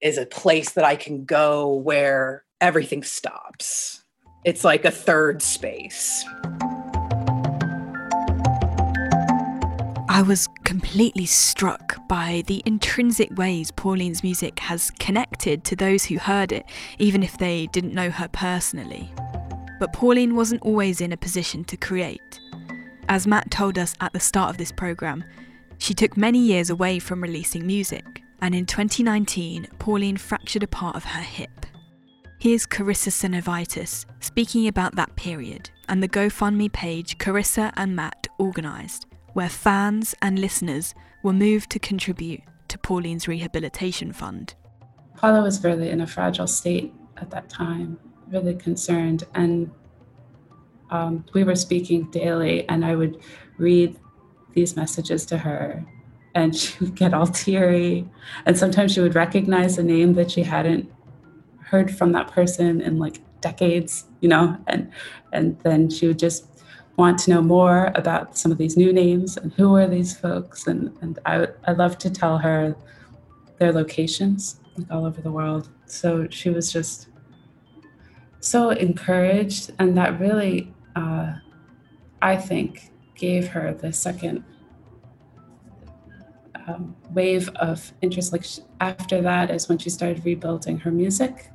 is 0.00 0.18
a 0.18 0.26
place 0.26 0.72
that 0.72 0.84
I 0.84 0.96
can 0.96 1.24
go 1.24 1.74
where 1.74 2.44
everything 2.60 3.02
stops. 3.02 4.02
It's 4.44 4.64
like 4.64 4.84
a 4.84 4.90
third 4.90 5.42
space. 5.42 6.24
I 10.16 10.22
was 10.22 10.48
completely 10.64 11.26
struck 11.26 12.08
by 12.08 12.42
the 12.46 12.62
intrinsic 12.64 13.36
ways 13.36 13.70
Pauline's 13.70 14.22
music 14.22 14.60
has 14.60 14.90
connected 14.92 15.62
to 15.64 15.76
those 15.76 16.06
who 16.06 16.16
heard 16.16 16.52
it, 16.52 16.64
even 16.98 17.22
if 17.22 17.36
they 17.36 17.66
didn't 17.66 17.92
know 17.92 18.08
her 18.08 18.26
personally. 18.28 19.12
But 19.78 19.92
Pauline 19.92 20.34
wasn't 20.34 20.62
always 20.62 21.02
in 21.02 21.12
a 21.12 21.18
position 21.18 21.64
to 21.64 21.76
create. 21.76 22.40
As 23.10 23.26
Matt 23.26 23.50
told 23.50 23.76
us 23.76 23.94
at 24.00 24.14
the 24.14 24.18
start 24.18 24.48
of 24.48 24.56
this 24.56 24.72
programme, 24.72 25.22
she 25.76 25.92
took 25.92 26.16
many 26.16 26.38
years 26.38 26.70
away 26.70 26.98
from 26.98 27.22
releasing 27.22 27.66
music 27.66 28.22
and 28.40 28.54
in 28.54 28.64
2019, 28.64 29.68
Pauline 29.78 30.16
fractured 30.16 30.62
a 30.62 30.66
part 30.66 30.96
of 30.96 31.04
her 31.04 31.20
hip. 31.20 31.66
Here's 32.38 32.66
Carissa 32.66 33.10
Synovitis 33.10 34.06
speaking 34.20 34.66
about 34.66 34.96
that 34.96 35.14
period 35.16 35.68
and 35.90 36.02
the 36.02 36.08
GoFundMe 36.08 36.72
page 36.72 37.18
Carissa 37.18 37.70
and 37.76 37.94
Matt 37.94 38.28
organised, 38.40 39.04
where 39.36 39.50
fans 39.50 40.14
and 40.22 40.38
listeners 40.38 40.94
were 41.22 41.30
moved 41.30 41.68
to 41.68 41.78
contribute 41.78 42.40
to 42.68 42.78
Pauline's 42.78 43.28
rehabilitation 43.28 44.10
fund. 44.10 44.54
Paula 45.14 45.42
was 45.42 45.62
really 45.62 45.90
in 45.90 46.00
a 46.00 46.06
fragile 46.06 46.46
state 46.46 46.94
at 47.18 47.28
that 47.32 47.50
time, 47.50 47.98
really 48.28 48.54
concerned, 48.54 49.24
and 49.34 49.70
um, 50.88 51.22
we 51.34 51.44
were 51.44 51.54
speaking 51.54 52.10
daily, 52.10 52.66
and 52.70 52.82
I 52.82 52.96
would 52.96 53.20
read 53.58 53.98
these 54.54 54.74
messages 54.74 55.26
to 55.26 55.36
her 55.36 55.84
and 56.34 56.56
she 56.60 56.72
would 56.82 56.94
get 56.94 57.12
all 57.12 57.26
teary. 57.26 58.08
And 58.46 58.56
sometimes 58.56 58.94
she 58.94 59.02
would 59.02 59.14
recognize 59.14 59.76
a 59.76 59.82
name 59.82 60.14
that 60.14 60.30
she 60.30 60.44
hadn't 60.44 60.90
heard 61.60 61.94
from 61.94 62.12
that 62.12 62.28
person 62.28 62.80
in 62.80 62.98
like 62.98 63.20
decades, 63.42 64.06
you 64.22 64.30
know, 64.30 64.56
and 64.66 64.90
and 65.32 65.58
then 65.60 65.90
she 65.90 66.06
would 66.06 66.18
just 66.18 66.55
want 66.96 67.18
to 67.18 67.30
know 67.30 67.42
more 67.42 67.92
about 67.94 68.38
some 68.38 68.50
of 68.50 68.58
these 68.58 68.76
new 68.76 68.92
names 68.92 69.36
and 69.36 69.52
who 69.54 69.74
are 69.76 69.86
these 69.86 70.16
folks 70.16 70.66
and 70.66 70.96
and 71.02 71.18
I 71.26 71.48
I 71.66 71.72
love 71.72 71.98
to 71.98 72.10
tell 72.10 72.38
her 72.38 72.74
their 73.58 73.72
locations 73.72 74.60
like 74.76 74.90
all 74.90 75.04
over 75.04 75.20
the 75.20 75.30
world 75.32 75.68
so 75.86 76.26
she 76.30 76.50
was 76.50 76.72
just 76.72 77.08
so 78.46 78.70
encouraged, 78.70 79.72
and 79.78 79.96
that 79.96 80.20
really, 80.20 80.72
uh, 80.94 81.34
I 82.22 82.36
think, 82.36 82.90
gave 83.14 83.48
her 83.48 83.74
the 83.74 83.92
second 83.92 84.44
um, 86.66 86.94
wave 87.10 87.48
of 87.56 87.92
interest. 88.02 88.32
Like 88.32 88.44
sh 88.44 88.60
after 88.80 89.20
that 89.22 89.50
is 89.50 89.68
when 89.68 89.78
she 89.78 89.90
started 89.90 90.24
rebuilding 90.24 90.78
her 90.78 90.90
music 90.90 91.50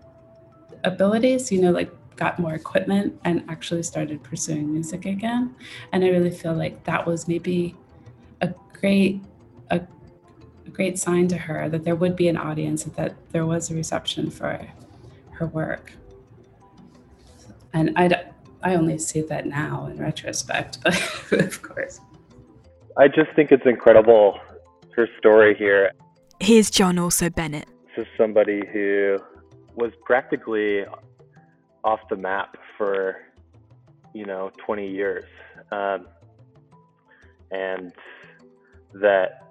abilities. 0.84 1.52
You 1.52 1.62
know, 1.62 1.72
like 1.72 1.92
got 2.16 2.40
more 2.40 2.54
equipment 2.54 3.20
and 3.24 3.44
actually 3.50 3.84
started 3.84 4.24
pursuing 4.24 4.72
music 4.72 5.06
again. 5.06 5.56
And 5.92 6.04
I 6.04 6.10
really 6.10 6.32
feel 6.32 6.54
like 6.54 6.84
that 6.84 7.06
was 7.06 7.28
maybe 7.28 7.76
a 8.42 8.54
great 8.74 9.22
a, 9.70 9.82
a 10.66 10.70
great 10.70 11.00
sign 11.00 11.28
to 11.30 11.38
her 11.38 11.70
that 11.70 11.84
there 11.84 11.96
would 11.96 12.16
be 12.16 12.28
an 12.28 12.38
audience, 12.38 12.84
that 12.84 13.16
there 13.32 13.46
was 13.46 13.72
a 13.72 13.76
reception 13.76 14.30
for 14.30 14.68
her 15.32 15.48
work. 15.48 15.94
And 17.74 17.94
I, 17.96 18.26
I 18.62 18.76
only 18.76 18.98
see 18.98 19.22
that 19.22 19.46
now 19.46 19.88
in 19.88 19.98
retrospect, 19.98 20.80
but 20.84 21.32
of 21.32 21.62
course. 21.62 22.02
I 22.98 23.08
just 23.08 23.32
think 23.36 23.52
it's 23.52 23.66
incredible 23.66 24.38
her 24.96 25.08
story 25.18 25.56
here. 25.56 25.92
Here's 26.40 26.70
John 26.70 27.00
Also 27.00 27.30
Bennett. 27.30 27.68
This 27.96 28.06
is 28.06 28.12
somebody 28.18 28.62
who 28.74 29.18
was 29.76 29.92
practically 30.06 30.86
off 31.84 32.00
the 32.10 32.16
map 32.16 32.58
for, 32.78 33.18
you 34.14 34.26
know, 34.26 34.52
20 34.66 34.90
years. 34.90 35.26
Um, 35.72 36.08
and 37.52 37.92
that 38.94 39.48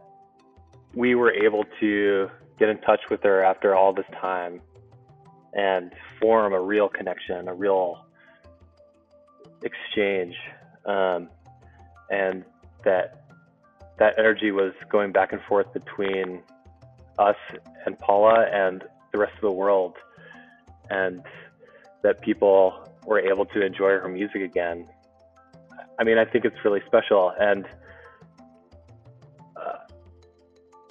we 0.95 1.15
were 1.15 1.33
able 1.33 1.65
to 1.81 2.31
get 2.59 2.69
in 2.69 2.79
touch 2.79 3.01
with 3.11 3.23
her 3.23 3.43
after 3.43 3.75
all 3.75 3.93
this 3.93 4.07
time 4.21 4.61
and 5.53 5.93
form 6.21 6.53
a 6.53 6.61
real 6.61 6.89
connection, 6.89 7.49
a 7.49 7.55
real 7.55 8.07
exchange, 9.63 10.37
um, 10.87 11.29
and 12.11 12.45
that 12.85 13.25
that 13.99 14.19
energy 14.19 14.51
was 14.51 14.73
going 14.91 15.13
back 15.13 15.33
and 15.33 15.43
forth 15.43 15.71
between 15.75 16.43
us 17.19 17.37
and 17.85 17.99
Paula 17.99 18.47
and 18.51 18.83
the 19.13 19.19
rest 19.19 19.35
of 19.35 19.43
the 19.43 19.51
world, 19.51 19.97
and 20.89 21.23
that 22.03 22.21
people 22.23 22.89
were 23.07 23.21
able 23.21 23.45
to 23.47 23.65
enjoy 23.65 23.91
her 23.91 24.09
music 24.09 24.43
again. 24.43 24.87
I 25.99 26.05
mean, 26.05 26.19
I 26.19 26.25
think 26.25 26.45
it's 26.45 26.57
really 26.65 26.81
special, 26.87 27.33
and 27.39 27.67
uh, 29.57 29.79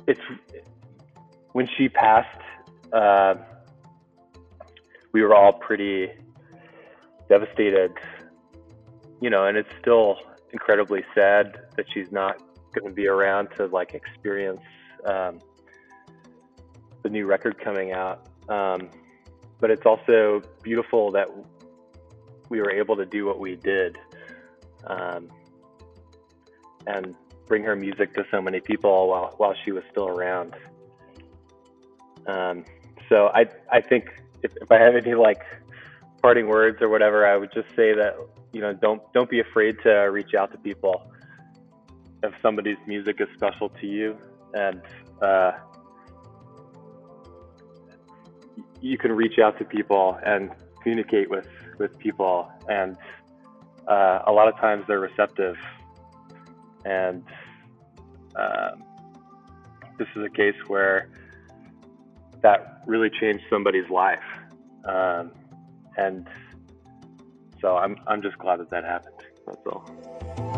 it's 0.08 0.22
when 1.54 1.68
she 1.78 1.90
passed. 1.90 2.42
Uh, 2.94 3.36
we 5.12 5.24
were 5.24 5.34
all 5.34 5.54
pretty 5.54 6.12
devastated, 7.28 7.92
you 9.22 9.30
know, 9.30 9.46
and 9.46 9.58
it's 9.58 9.70
still 9.82 10.18
incredibly 10.52 11.04
sad 11.16 11.60
that 11.76 11.86
she's 11.94 12.12
not 12.12 12.42
going 12.74 12.88
to 12.88 12.96
be 12.96 13.08
around 13.08 13.50
to 13.58 13.66
like 13.68 13.94
experience 13.94 14.62
um, 15.06 15.40
the 17.04 17.10
new 17.10 17.26
record 17.26 17.58
coming 17.60 17.92
out. 17.92 18.28
Um, 18.50 18.90
but 19.60 19.70
it's 19.72 19.86
also 19.86 20.42
beautiful 20.64 21.12
that 21.12 21.28
we 22.50 22.60
were 22.62 22.72
able 22.72 22.96
to 22.96 23.06
do 23.06 23.26
what 23.26 23.40
we 23.40 23.56
did 23.56 23.98
um, 24.88 25.30
and 26.88 27.16
bring 27.48 27.64
her 27.64 27.76
music 27.76 28.14
to 28.14 28.26
so 28.32 28.42
many 28.42 28.60
people 28.60 29.10
while 29.10 29.34
while 29.38 29.56
she 29.64 29.72
was 29.72 29.84
still 29.92 30.08
around. 30.08 30.56
Um, 32.28 32.66
so 33.10 33.28
I 33.34 33.48
I 33.72 33.82
think 33.82 34.06
if, 34.44 34.52
if 34.62 34.72
I 34.72 34.78
have 34.78 34.96
any 34.96 35.16
like 35.16 35.42
parting 36.22 36.48
words 36.48 36.82
or 36.82 36.90
whatever, 36.90 37.26
I 37.26 37.38
would 37.38 37.52
just 37.54 37.70
say 37.76 37.94
that 37.94 38.16
you 38.54 38.62
know 38.62 38.74
don't 38.74 39.02
don't 39.14 39.30
be 39.30 39.40
afraid 39.40 39.78
to 39.84 39.92
reach 39.92 40.34
out 40.34 40.52
to 40.52 40.58
people 40.58 41.12
if 42.24 42.34
somebody's 42.42 42.78
music 42.86 43.22
is 43.22 43.28
special 43.36 43.70
to 43.70 43.88
you 43.88 44.18
and 44.54 44.82
uh, 45.22 45.52
you 48.82 48.98
can 48.98 49.12
reach 49.12 49.40
out 49.40 49.58
to 49.60 49.66
people 49.66 50.18
and 50.26 50.52
communicate 50.82 51.30
with 51.30 51.48
with 51.78 51.98
people. 51.98 52.52
And 52.68 52.98
uh, 53.88 54.20
a 54.28 54.32
lot 54.32 54.48
of 54.48 54.56
times 54.58 54.86
they're 54.88 55.00
receptive. 55.00 55.56
And 56.86 57.24
um, 58.36 58.84
this 59.98 60.08
is 60.16 60.24
a 60.24 60.30
case 60.30 60.56
where 60.68 61.10
that 62.42 62.84
really 62.86 63.10
changed 63.10 63.44
somebody's 63.50 63.90
life. 63.90 64.20
Um, 64.86 65.32
and 65.98 66.28
so 67.62 67.76
I'm, 67.76 67.98
I'm 68.08 68.22
just 68.22 68.38
glad 68.38 68.60
that 68.60 68.70
that 68.70 68.86
happened. 68.86 69.16
That's 69.46 69.60
all 69.66 70.49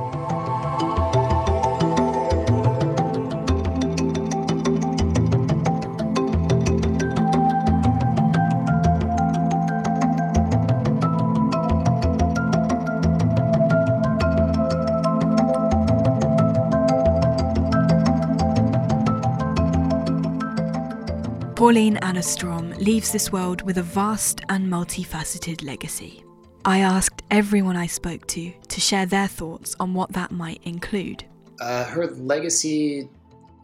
Pauline 21.62 21.98
Anna 21.98 22.24
Strom 22.24 22.72
leaves 22.80 23.12
this 23.12 23.32
world 23.32 23.62
with 23.62 23.78
a 23.78 23.84
vast 23.84 24.42
and 24.50 24.68
multifaceted 24.68 25.64
legacy. 25.64 26.24
I 26.66 26.80
asked 26.80 27.22
everyone 27.30 27.78
I 27.78 27.86
spoke 27.86 28.26
to 28.30 28.52
to 28.68 28.82
share 28.82 29.06
their 29.06 29.28
thoughts 29.28 29.76
on 29.80 29.94
what 29.94 30.12
that 30.14 30.32
might 30.32 30.60
include. 30.64 31.24
Uh, 31.60 31.84
her 31.84 32.08
legacy 32.08 33.08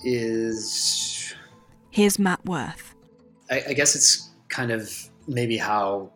is. 0.03 1.33
Here's 1.89 2.19
Matt 2.19 2.45
Werth. 2.45 2.93
I, 3.49 3.63
I 3.69 3.73
guess 3.73 3.95
it's 3.95 4.29
kind 4.47 4.69
of 4.69 4.93
maybe 5.27 5.57
how 5.57 6.11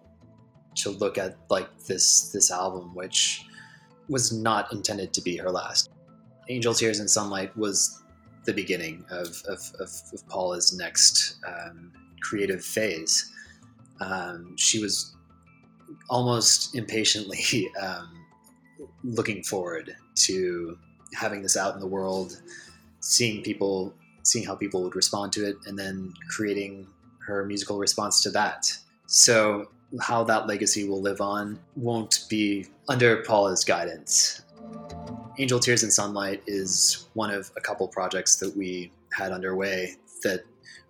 to 0.76 0.92
look 0.92 1.18
at 1.18 1.36
like 1.50 1.68
this 1.88 2.32
this 2.32 2.52
album, 2.52 2.94
which 2.94 3.44
was 4.08 4.32
not 4.32 4.72
intended 4.72 5.14
to 5.16 5.22
be 5.22 5.36
her 5.36 5.50
last. 5.50 5.90
Angel 6.48 6.76
Tears 6.76 7.00
and 7.00 7.10
Sunlight 7.10 7.58
was 7.58 8.01
the 8.46 8.54
beginning 8.54 9.06
of, 9.10 9.42
of, 9.48 9.60
of, 9.80 9.89
of 10.14 10.28
Paula's 10.28 10.76
next 10.76 11.36
um, 11.48 11.92
creative 12.22 12.64
phase. 12.64 13.32
Um, 14.00 14.56
she 14.58 14.80
was 14.80 15.16
almost 16.10 16.76
impatiently 16.76 17.70
um, 17.82 18.26
looking 19.04 19.44
forward 19.44 19.96
to 20.16 20.78
having 21.14 21.42
this 21.42 21.58
out 21.58 21.74
in 21.74 21.80
the 21.80 21.88
world, 21.88 22.42
seeing 23.00 23.44
people, 23.44 23.94
seeing 24.24 24.46
how 24.46 24.56
people 24.56 24.84
would 24.84 24.96
respond 24.96 25.34
to 25.34 25.48
it, 25.48 25.58
and 25.66 25.78
then 25.78 26.14
creating 26.30 26.88
her 27.20 27.46
musical 27.46 27.78
response 27.78 28.22
to 28.24 28.30
that. 28.32 28.76
So, 29.08 29.70
how 30.00 30.24
that 30.24 30.48
legacy 30.48 30.88
will 30.88 31.02
live 31.02 31.20
on 31.20 31.60
won't 31.76 32.26
be 32.30 32.66
under 32.88 33.24
Paula's 33.24 33.66
guidance. 33.66 34.42
Angel 35.42 35.60
Tears 35.60 35.82
and 35.82 35.92
Sunlight 35.92 36.44
is 36.46 37.08
one 37.16 37.32
of 37.32 37.50
a 37.58 37.62
couple 37.62 37.88
projects 37.88 38.36
that 38.36 38.56
we 38.56 38.92
had 39.12 39.32
underway 39.32 39.96
that 40.22 40.44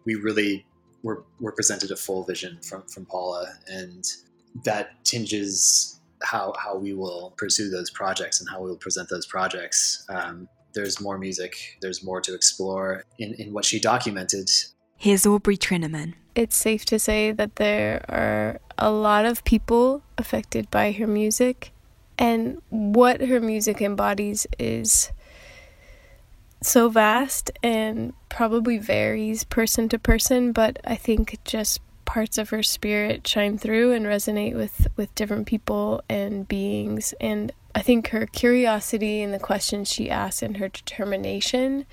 we 0.04 0.16
really 0.16 0.66
were, 1.04 1.24
were 1.40 1.54
presented 1.54 1.90
a 1.90 1.96
full 1.96 2.26
vision 2.26 2.60
from, 2.62 2.82
from 2.84 3.06
Paula, 3.06 3.48
and 3.68 4.06
that 4.66 5.04
tinges 5.06 6.02
how, 6.22 6.54
how 6.60 6.76
we 6.76 6.94
will 6.94 7.34
pursue 7.38 7.70
those 7.70 7.90
projects 7.90 8.42
and 8.42 8.50
how 8.50 8.62
we 8.62 8.70
will 8.70 8.76
present 8.76 9.08
those 9.08 9.26
projects. 9.26 10.06
Um, 10.10 10.50
there's 10.74 11.00
more 11.00 11.18
music, 11.18 11.78
there's 11.82 12.04
more 12.04 12.20
to 12.20 12.36
explore 12.36 13.06
in, 13.20 13.34
in 13.36 13.54
what 13.54 13.64
she 13.64 13.80
documented. 13.80 14.50
Here's 14.98 15.26
Aubrey 15.26 15.56
Trinnaman. 15.56 16.16
It's 16.36 16.58
safe 16.58 16.84
to 16.86 17.00
say 17.00 17.32
that 17.32 17.56
there 17.56 18.04
are 18.10 18.60
a 18.78 18.92
lot 18.92 19.24
of 19.24 19.46
people 19.46 20.04
affected 20.18 20.70
by 20.70 20.92
her 20.92 21.08
music 21.08 21.72
and 22.18 22.62
what 22.70 23.22
her 23.22 23.40
music 23.40 23.82
embodies 23.82 24.48
is 24.60 25.12
so 26.62 26.90
vast 26.90 27.50
and 27.64 28.14
probably 28.30 28.78
varies 28.78 29.44
person 29.44 29.90
to 29.90 29.98
person 29.98 30.52
but 30.52 30.80
i 30.86 30.96
think 30.96 31.38
just 31.44 31.82
parts 32.12 32.38
of 32.38 32.50
her 32.50 32.62
spirit 32.62 33.26
shine 33.26 33.58
through 33.58 33.94
and 33.94 34.06
resonate 34.06 34.54
with 34.54 34.86
with 34.98 35.16
different 35.16 35.48
people 35.48 36.04
and 36.10 36.46
beings. 36.46 37.14
And 37.22 37.54
i 37.74 37.82
think 37.82 38.10
her 38.10 38.26
curiosity 38.26 39.22
and 39.22 39.34
the 39.34 39.40
questions 39.40 39.90
she 39.90 40.10
asks 40.10 40.42
and 40.42 40.58
her 40.58 40.68
determination 40.68 41.86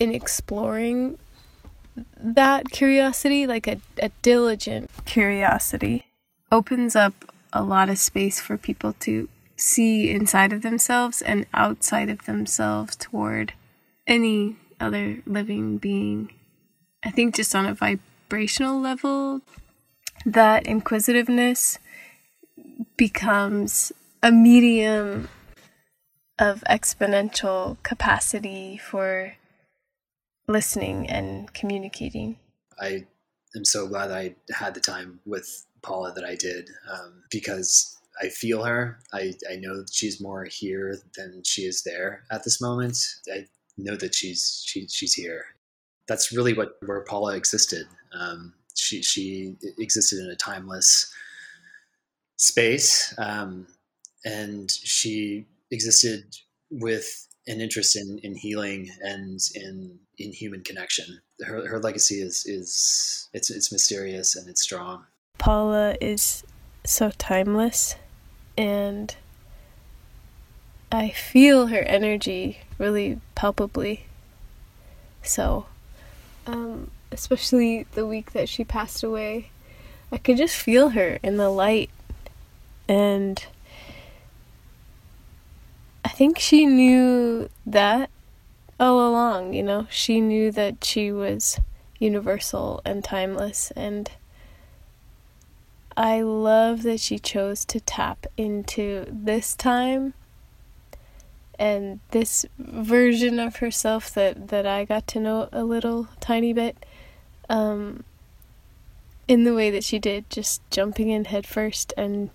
in 0.00 0.12
exploring 0.12 1.16
that 2.16 2.70
curiosity 2.70 3.46
like 3.46 3.68
a, 3.68 3.80
a 3.98 4.10
diligent 4.22 4.90
curiosity 5.04 6.06
opens 6.50 6.96
up 6.96 7.32
a 7.52 7.62
lot 7.62 7.88
of 7.88 7.98
space 7.98 8.40
for 8.40 8.56
people 8.56 8.94
to 8.94 9.28
see 9.62 10.10
inside 10.10 10.52
of 10.52 10.62
themselves 10.62 11.22
and 11.22 11.46
outside 11.54 12.08
of 12.08 12.24
themselves 12.24 12.96
toward 12.96 13.54
any 14.06 14.56
other 14.80 15.22
living 15.26 15.78
being. 15.78 16.32
I 17.04 17.10
think 17.10 17.34
just 17.34 17.54
on 17.54 17.66
a 17.66 17.74
vibrational 17.74 18.80
level, 18.80 19.40
that 20.26 20.66
inquisitiveness 20.66 21.78
becomes 22.96 23.92
a 24.22 24.30
medium 24.30 25.28
of 26.38 26.62
exponential 26.68 27.76
capacity 27.82 28.76
for 28.78 29.34
listening 30.48 31.08
and 31.08 31.52
communicating. 31.52 32.36
I 32.80 33.06
am 33.56 33.64
so 33.64 33.86
glad 33.86 34.10
I 34.10 34.34
had 34.52 34.74
the 34.74 34.80
time 34.80 35.20
with 35.24 35.66
Paula 35.82 36.12
that 36.14 36.24
I 36.24 36.34
did 36.34 36.68
um, 36.90 37.22
because 37.30 37.96
I 38.20 38.28
feel 38.28 38.64
her. 38.64 38.98
I, 39.12 39.34
I 39.50 39.56
know 39.56 39.78
that 39.78 39.92
she's 39.92 40.20
more 40.20 40.44
here 40.44 40.98
than 41.16 41.42
she 41.44 41.62
is 41.62 41.82
there 41.82 42.24
at 42.30 42.44
this 42.44 42.60
moment. 42.60 42.98
I 43.32 43.46
know 43.78 43.96
that 43.96 44.14
she's 44.14 44.62
she, 44.66 44.86
she's 44.88 45.14
here. 45.14 45.44
That's 46.06 46.32
really 46.32 46.52
what 46.52 46.76
where 46.84 47.00
Paula 47.02 47.36
existed. 47.36 47.86
Um, 48.12 48.54
she 48.74 49.02
she 49.02 49.56
existed 49.78 50.18
in 50.18 50.30
a 50.30 50.36
timeless 50.36 51.12
space, 52.36 53.14
um, 53.18 53.66
and 54.24 54.70
she 54.70 55.46
existed 55.70 56.24
with 56.70 57.28
an 57.46 57.60
interest 57.60 57.96
in, 57.96 58.18
in 58.22 58.34
healing 58.34 58.90
and 59.00 59.40
in 59.54 59.98
in 60.18 60.32
human 60.32 60.62
connection. 60.62 61.20
Her, 61.44 61.66
her 61.66 61.78
legacy 61.78 62.20
is 62.20 62.44
is 62.46 63.28
it's 63.32 63.50
it's 63.50 63.72
mysterious 63.72 64.36
and 64.36 64.48
it's 64.48 64.62
strong. 64.62 65.04
Paula 65.38 65.96
is 66.00 66.44
so 66.84 67.10
timeless 67.18 67.96
and 68.56 69.14
I 70.90 71.08
feel 71.08 71.68
her 71.68 71.80
energy 71.80 72.58
really 72.78 73.18
palpably. 73.34 74.04
So, 75.22 75.66
um, 76.46 76.90
especially 77.10 77.86
the 77.92 78.06
week 78.06 78.32
that 78.32 78.48
she 78.48 78.62
passed 78.62 79.02
away, 79.02 79.48
I 80.10 80.18
could 80.18 80.36
just 80.36 80.54
feel 80.54 80.90
her 80.90 81.18
in 81.22 81.38
the 81.38 81.48
light. 81.48 81.88
And 82.88 83.42
I 86.04 86.08
think 86.08 86.38
she 86.38 86.66
knew 86.66 87.48
that 87.64 88.10
all 88.78 89.08
along, 89.08 89.54
you 89.54 89.62
know, 89.62 89.86
she 89.88 90.20
knew 90.20 90.50
that 90.52 90.84
she 90.84 91.10
was 91.10 91.58
universal 91.98 92.82
and 92.84 93.02
timeless. 93.02 93.70
And 93.74 94.10
I 95.96 96.22
love 96.22 96.82
that 96.82 97.00
she 97.00 97.18
chose 97.18 97.64
to 97.66 97.80
tap 97.80 98.26
into 98.36 99.06
this 99.10 99.54
time 99.54 100.14
and 101.58 102.00
this 102.10 102.46
version 102.58 103.38
of 103.38 103.56
herself 103.56 104.12
that, 104.14 104.48
that 104.48 104.66
I 104.66 104.84
got 104.84 105.06
to 105.08 105.20
know 105.20 105.48
a 105.52 105.64
little 105.64 106.08
tiny 106.20 106.52
bit 106.52 106.84
um, 107.48 108.04
in 109.28 109.44
the 109.44 109.54
way 109.54 109.70
that 109.70 109.84
she 109.84 109.98
did, 109.98 110.28
just 110.30 110.62
jumping 110.70 111.10
in 111.10 111.26
headfirst 111.26 111.92
and 111.96 112.30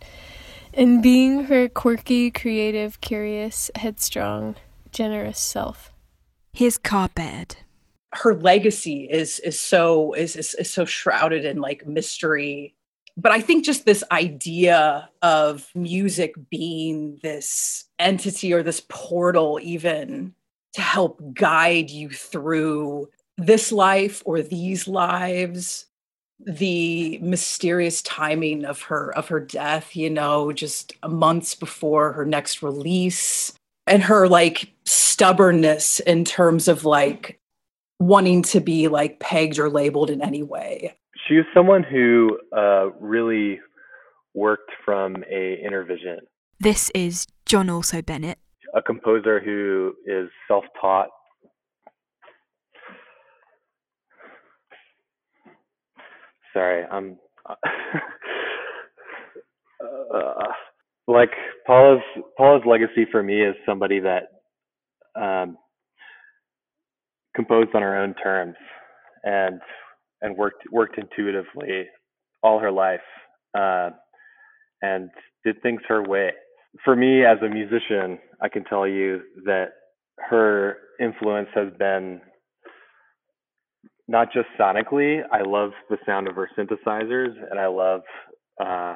and 0.73 1.01
being 1.01 1.45
her 1.45 1.67
quirky, 1.67 2.29
creative, 2.29 3.01
curious, 3.01 3.71
headstrong, 3.75 4.55
generous 4.91 5.39
self. 5.39 5.91
His 6.53 6.77
Kat 6.77 7.15
Baird. 7.15 7.57
Her 8.13 8.35
legacy 8.35 9.07
is 9.11 9.39
is 9.39 9.59
so 9.59 10.13
is, 10.13 10.35
is 10.35 10.53
is 10.53 10.71
so 10.71 10.85
shrouded 10.85 11.43
in 11.43 11.59
like 11.59 11.85
mystery 11.85 12.75
but 13.17 13.31
I 13.31 13.41
think 13.41 13.65
just 13.65 13.85
this 13.85 14.03
idea 14.11 15.09
of 15.23 15.67
music 15.73 16.35
being 16.51 17.19
this 17.23 17.85
entity 17.97 18.53
or 18.53 18.61
this 18.61 18.83
portal, 18.87 19.59
even 19.63 20.35
to 20.73 20.81
help 20.81 21.19
guide 21.33 21.89
you 21.89 22.09
through 22.09 23.09
this 23.37 23.71
life 23.71 24.21
or 24.25 24.43
these 24.43 24.87
lives, 24.87 25.87
the 26.39 27.17
mysterious 27.17 28.03
timing 28.03 28.63
of 28.63 28.83
her 28.83 29.11
of 29.17 29.27
her 29.29 29.39
death, 29.39 29.95
you 29.95 30.11
know, 30.11 30.51
just 30.51 30.93
months 31.07 31.55
before 31.55 32.13
her 32.13 32.25
next 32.25 32.61
release, 32.61 33.51
and 33.87 34.03
her 34.03 34.27
like 34.27 34.71
stubbornness 34.85 35.99
in 36.01 36.23
terms 36.23 36.67
of 36.67 36.85
like 36.85 37.39
wanting 37.99 38.43
to 38.43 38.59
be 38.59 38.87
like 38.87 39.19
pegged 39.19 39.57
or 39.57 39.71
labeled 39.71 40.11
in 40.11 40.21
any 40.21 40.43
way 40.43 40.95
she 41.27 41.35
was 41.35 41.45
someone 41.53 41.83
who 41.83 42.39
uh, 42.55 42.91
really 42.99 43.59
worked 44.33 44.71
from 44.85 45.23
a 45.29 45.59
inner 45.65 45.83
vision. 45.83 46.19
This 46.59 46.89
is 46.95 47.27
John 47.45 47.69
Also 47.69 48.01
Bennett, 48.01 48.39
a 48.73 48.81
composer 48.81 49.39
who 49.39 49.93
is 50.05 50.29
self-taught. 50.47 51.09
Sorry, 56.53 56.85
I'm 56.91 57.17
uh, 57.47 57.55
like 61.07 61.29
Paula's 61.65 62.01
Paula's 62.37 62.63
legacy 62.65 63.05
for 63.11 63.21
me 63.21 63.41
is 63.41 63.55
somebody 63.65 63.99
that 63.99 64.23
um, 65.19 65.57
composed 67.35 67.75
on 67.75 67.81
her 67.81 68.01
own 68.01 68.15
terms 68.15 68.55
and 69.23 69.59
and 70.21 70.35
worked 70.35 70.63
worked 70.71 70.97
intuitively 70.97 71.85
all 72.43 72.59
her 72.59 72.71
life 72.71 72.99
uh, 73.57 73.89
and 74.81 75.09
did 75.43 75.61
things 75.61 75.81
her 75.87 76.03
way. 76.03 76.31
For 76.83 76.95
me, 76.95 77.25
as 77.25 77.37
a 77.43 77.49
musician, 77.49 78.19
I 78.41 78.49
can 78.49 78.63
tell 78.65 78.87
you 78.87 79.21
that 79.45 79.67
her 80.29 80.77
influence 80.99 81.49
has 81.55 81.69
been 81.79 82.21
not 84.07 84.31
just 84.33 84.47
sonically. 84.59 85.21
I 85.31 85.41
love 85.41 85.71
the 85.89 85.97
sound 86.05 86.27
of 86.27 86.35
her 86.35 86.49
synthesizers, 86.57 87.33
and 87.49 87.59
I 87.59 87.67
love 87.67 88.01
uh, 88.59 88.95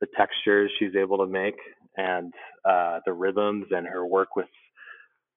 the 0.00 0.06
textures 0.16 0.70
she's 0.78 0.94
able 0.96 1.18
to 1.18 1.26
make, 1.26 1.56
and 1.96 2.32
uh, 2.68 3.00
the 3.06 3.12
rhythms, 3.12 3.66
and 3.70 3.86
her 3.86 4.06
work 4.06 4.36
with 4.36 4.46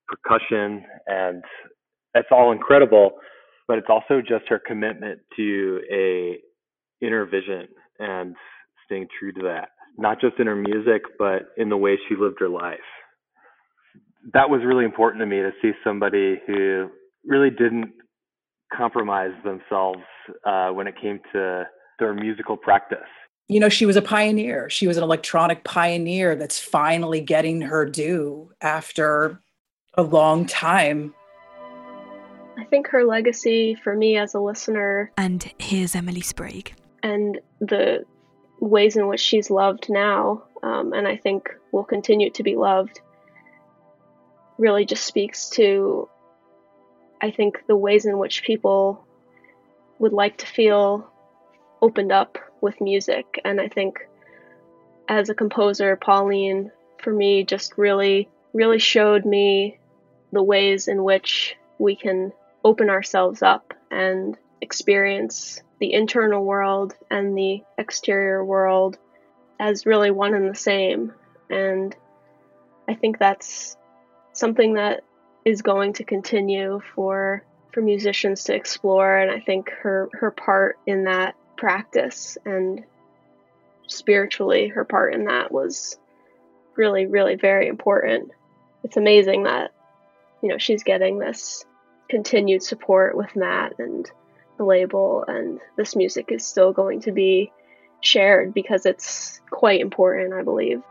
percussion, 0.08 0.84
and 1.08 1.44
it's 2.14 2.28
all 2.32 2.52
incredible 2.52 3.12
but 3.68 3.78
it's 3.78 3.88
also 3.90 4.22
just 4.22 4.48
her 4.48 4.60
commitment 4.60 5.20
to 5.36 5.82
a 5.92 6.38
inner 7.02 7.26
vision 7.26 7.68
and 8.00 8.36
staying 8.86 9.08
true 9.20 9.32
to 9.34 9.42
that, 9.44 9.70
not 9.98 10.22
just 10.22 10.40
in 10.40 10.48
her 10.48 10.56
music, 10.56 11.04
but 11.18 11.50
in 11.58 11.70
the 11.70 11.78
way 11.78 11.98
she 12.08 12.16
lived 12.16 12.38
her 12.40 12.50
life. 12.50 12.80
That 14.34 14.50
was 14.50 14.62
really 14.64 14.86
important 14.86 15.22
to 15.22 15.26
me 15.26 15.38
to 15.38 15.52
see 15.62 15.72
somebody 15.84 16.42
who 16.48 16.90
really 17.26 17.50
didn't 17.50 17.92
compromise 18.74 19.34
themselves 19.44 20.02
uh, 20.46 20.70
when 20.70 20.88
it 20.88 20.96
came 21.02 21.20
to 21.34 21.64
their 22.00 22.14
musical 22.14 22.58
practice. 22.58 22.98
You 23.48 23.60
know, 23.60 23.70
she 23.70 23.86
was 23.86 23.96
a 23.96 24.02
pioneer. 24.02 24.70
She 24.70 24.88
was 24.88 24.98
an 24.98 25.04
electronic 25.04 25.64
pioneer 25.64 26.36
that's 26.36 26.60
finally 26.60 27.22
getting 27.22 27.62
her 27.62 27.86
due 27.86 28.52
after 28.62 29.40
a 29.94 30.02
long 30.02 30.46
time 30.46 31.14
I 32.66 32.68
think 32.68 32.88
her 32.88 33.04
legacy 33.04 33.76
for 33.76 33.96
me 33.96 34.18
as 34.18 34.34
a 34.34 34.40
listener. 34.40 35.12
And 35.18 35.54
here's 35.60 35.94
Emily 35.94 36.22
Sprague. 36.22 36.74
And 37.04 37.40
the 37.60 38.06
ways 38.60 38.98
in 38.98 39.06
which 39.06 39.20
she's 39.20 39.52
loved 39.52 39.86
now, 39.88 40.46
um, 40.64 40.92
and 40.92 41.08
I 41.08 41.16
think 41.16 41.56
will 41.72 41.84
continue 41.84 42.32
to 42.32 42.42
be 42.42 42.56
loved, 42.56 43.02
really 44.58 44.84
just 44.84 45.06
speaks 45.06 45.52
to, 45.52 46.10
I 47.22 47.30
think, 47.30 47.68
the 47.68 47.76
ways 47.76 48.08
in 48.08 48.18
which 48.18 48.42
people 48.42 49.06
would 50.00 50.14
like 50.14 50.38
to 50.38 50.48
feel 50.48 51.08
opened 51.84 52.12
up 52.12 52.40
with 52.62 52.82
music. 52.82 53.40
And 53.46 53.62
I 53.62 53.68
think 53.68 54.00
as 55.08 55.30
a 55.30 55.36
composer, 55.36 55.96
Pauline, 55.98 56.72
for 56.98 57.14
me, 57.14 57.44
just 57.44 57.78
really, 57.78 58.28
really 58.54 58.80
showed 58.80 59.24
me 59.24 59.78
the 60.32 60.42
ways 60.42 60.88
in 60.88 61.04
which 61.04 61.56
we 61.78 61.96
can 61.96 62.34
open 62.66 62.90
ourselves 62.90 63.44
up 63.44 63.76
and 63.92 64.36
experience 64.60 65.62
the 65.80 65.94
internal 65.94 66.44
world 66.44 66.96
and 67.12 67.38
the 67.38 67.62
exterior 67.78 68.44
world 68.44 68.98
as 69.60 69.86
really 69.86 70.10
one 70.10 70.34
and 70.34 70.50
the 70.50 70.56
same. 70.56 71.14
And 71.50 71.96
I 72.90 72.96
think 72.96 73.20
that's 73.20 73.78
something 74.34 74.74
that 74.74 75.04
is 75.46 75.62
going 75.62 75.94
to 75.94 76.04
continue 76.04 76.82
for 76.96 77.44
for 77.72 77.82
musicians 77.82 78.46
to 78.46 78.56
explore 78.56 79.18
and 79.18 79.30
I 79.30 79.42
think 79.42 79.70
her 79.70 80.10
her 80.14 80.32
part 80.32 80.80
in 80.88 81.04
that 81.04 81.36
practice 81.58 82.38
and 82.46 82.84
spiritually 83.88 84.70
her 84.70 84.86
part 84.86 85.14
in 85.14 85.26
that 85.26 85.52
was 85.52 86.00
really 86.76 87.06
really 87.06 87.36
very 87.36 87.68
important. 87.68 88.32
It's 88.84 88.98
amazing 88.98 89.44
that 89.44 89.72
you 90.42 90.50
know 90.50 90.58
she's 90.58 90.84
getting 90.84 91.20
this 91.20 91.64
continued 92.10 92.64
support 92.64 93.18
with 93.18 93.36
Matt 93.36 93.80
and 93.80 94.10
the 94.58 94.64
label, 94.64 95.26
and 95.28 95.60
this 95.76 95.96
music 95.96 96.32
is 96.32 96.46
still 96.46 96.72
going 96.72 97.02
to 97.02 97.12
be 97.12 97.52
shared 98.02 98.54
because 98.54 98.86
it's 98.86 99.42
quite 99.50 99.82
important, 99.82 100.34
I 100.34 100.44
believe. 100.44 100.82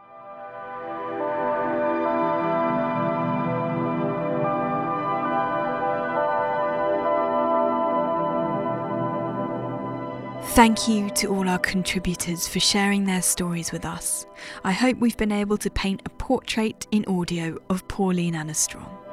Thank 10.54 10.86
you 10.86 11.10
to 11.10 11.34
all 11.34 11.48
our 11.48 11.58
contributors 11.58 12.46
for 12.46 12.60
sharing 12.60 13.06
their 13.06 13.22
stories 13.22 13.72
with 13.72 13.84
us. 13.84 14.24
I 14.62 14.70
hope 14.70 14.98
we've 14.98 15.16
been 15.16 15.32
able 15.32 15.58
to 15.58 15.68
paint 15.68 16.02
a 16.04 16.10
portrait 16.10 16.86
in 16.92 17.04
audio 17.06 17.58
of 17.70 17.88
Pauline 17.88 18.36
Anna 18.36 18.54
Strom. 18.54 19.03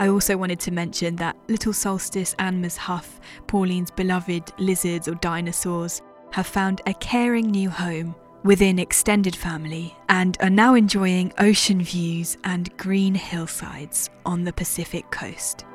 I 0.00 0.08
also 0.08 0.34
wanted 0.38 0.58
to 0.60 0.70
mention 0.70 1.16
that 1.16 1.36
Little 1.48 1.74
Solstice 1.74 2.34
and 2.38 2.62
Ms. 2.62 2.78
Huff, 2.78 3.20
Pauline's 3.46 3.90
beloved 3.90 4.50
lizards 4.58 5.06
or 5.06 5.14
dinosaurs, 5.16 6.00
have 6.30 6.46
found 6.46 6.80
a 6.86 6.94
caring 6.94 7.50
new 7.50 7.68
home 7.68 8.14
within 8.42 8.78
extended 8.78 9.36
family 9.36 9.94
and 10.08 10.38
are 10.40 10.48
now 10.48 10.74
enjoying 10.74 11.34
ocean 11.36 11.82
views 11.82 12.38
and 12.44 12.74
green 12.78 13.14
hillsides 13.14 14.08
on 14.24 14.42
the 14.44 14.54
Pacific 14.54 15.10
coast. 15.10 15.66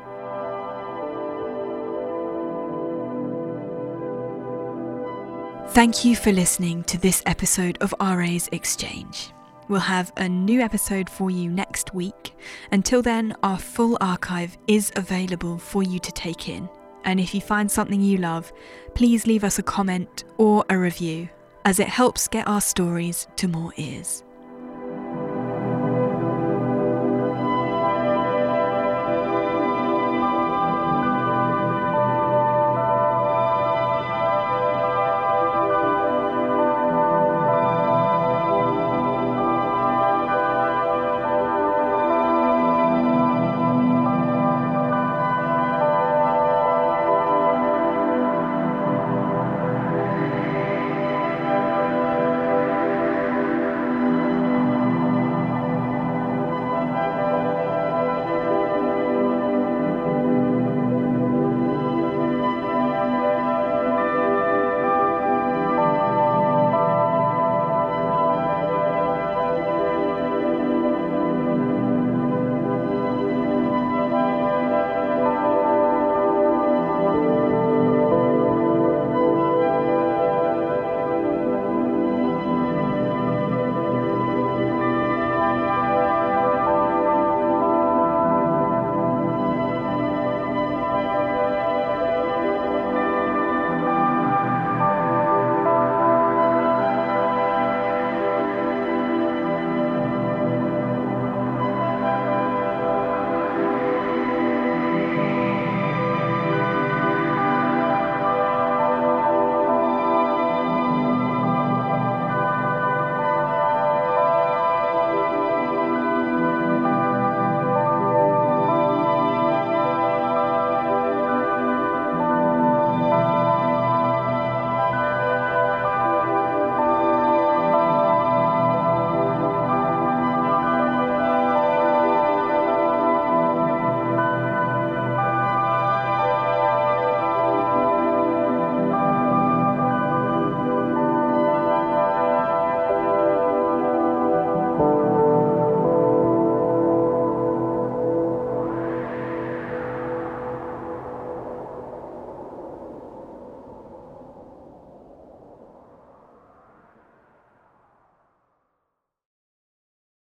Thank 5.76 6.03
you 6.03 6.15
for 6.15 6.32
listening 6.32 6.84
to 6.86 6.97
this 6.97 7.21
episode 7.28 7.78
of 7.80 7.93
RA's 7.99 8.49
Exchange. 8.51 9.34
We'll 9.68 9.80
have 9.80 10.13
a 10.18 10.30
new 10.30 10.61
episode 10.61 11.09
for 11.09 11.32
you 11.32 11.49
next 11.49 11.93
week. 11.93 12.36
Until 12.72 13.01
then, 13.01 13.36
our 13.41 13.57
full 13.57 13.97
archive 13.99 14.57
is 14.68 14.91
available 14.95 15.57
for 15.57 15.82
you 15.82 15.97
to 15.99 16.11
take 16.11 16.47
in. 16.49 16.70
And 17.03 17.20
if 17.20 17.34
you 17.34 17.41
find 17.41 17.70
something 17.70 17.99
you 17.99 18.18
love, 18.18 18.53
please 18.93 19.26
leave 19.26 19.43
us 19.43 19.57
a 19.57 19.63
comment 19.63 20.24
or 20.38 20.66
a 20.70 20.78
review, 20.78 21.30
as 21.66 21.80
it 21.80 21.88
helps 21.88 22.28
get 22.28 22.47
our 22.47 22.61
stories 22.61 23.28
to 23.38 23.47
more 23.47 23.74
ears. 23.78 24.24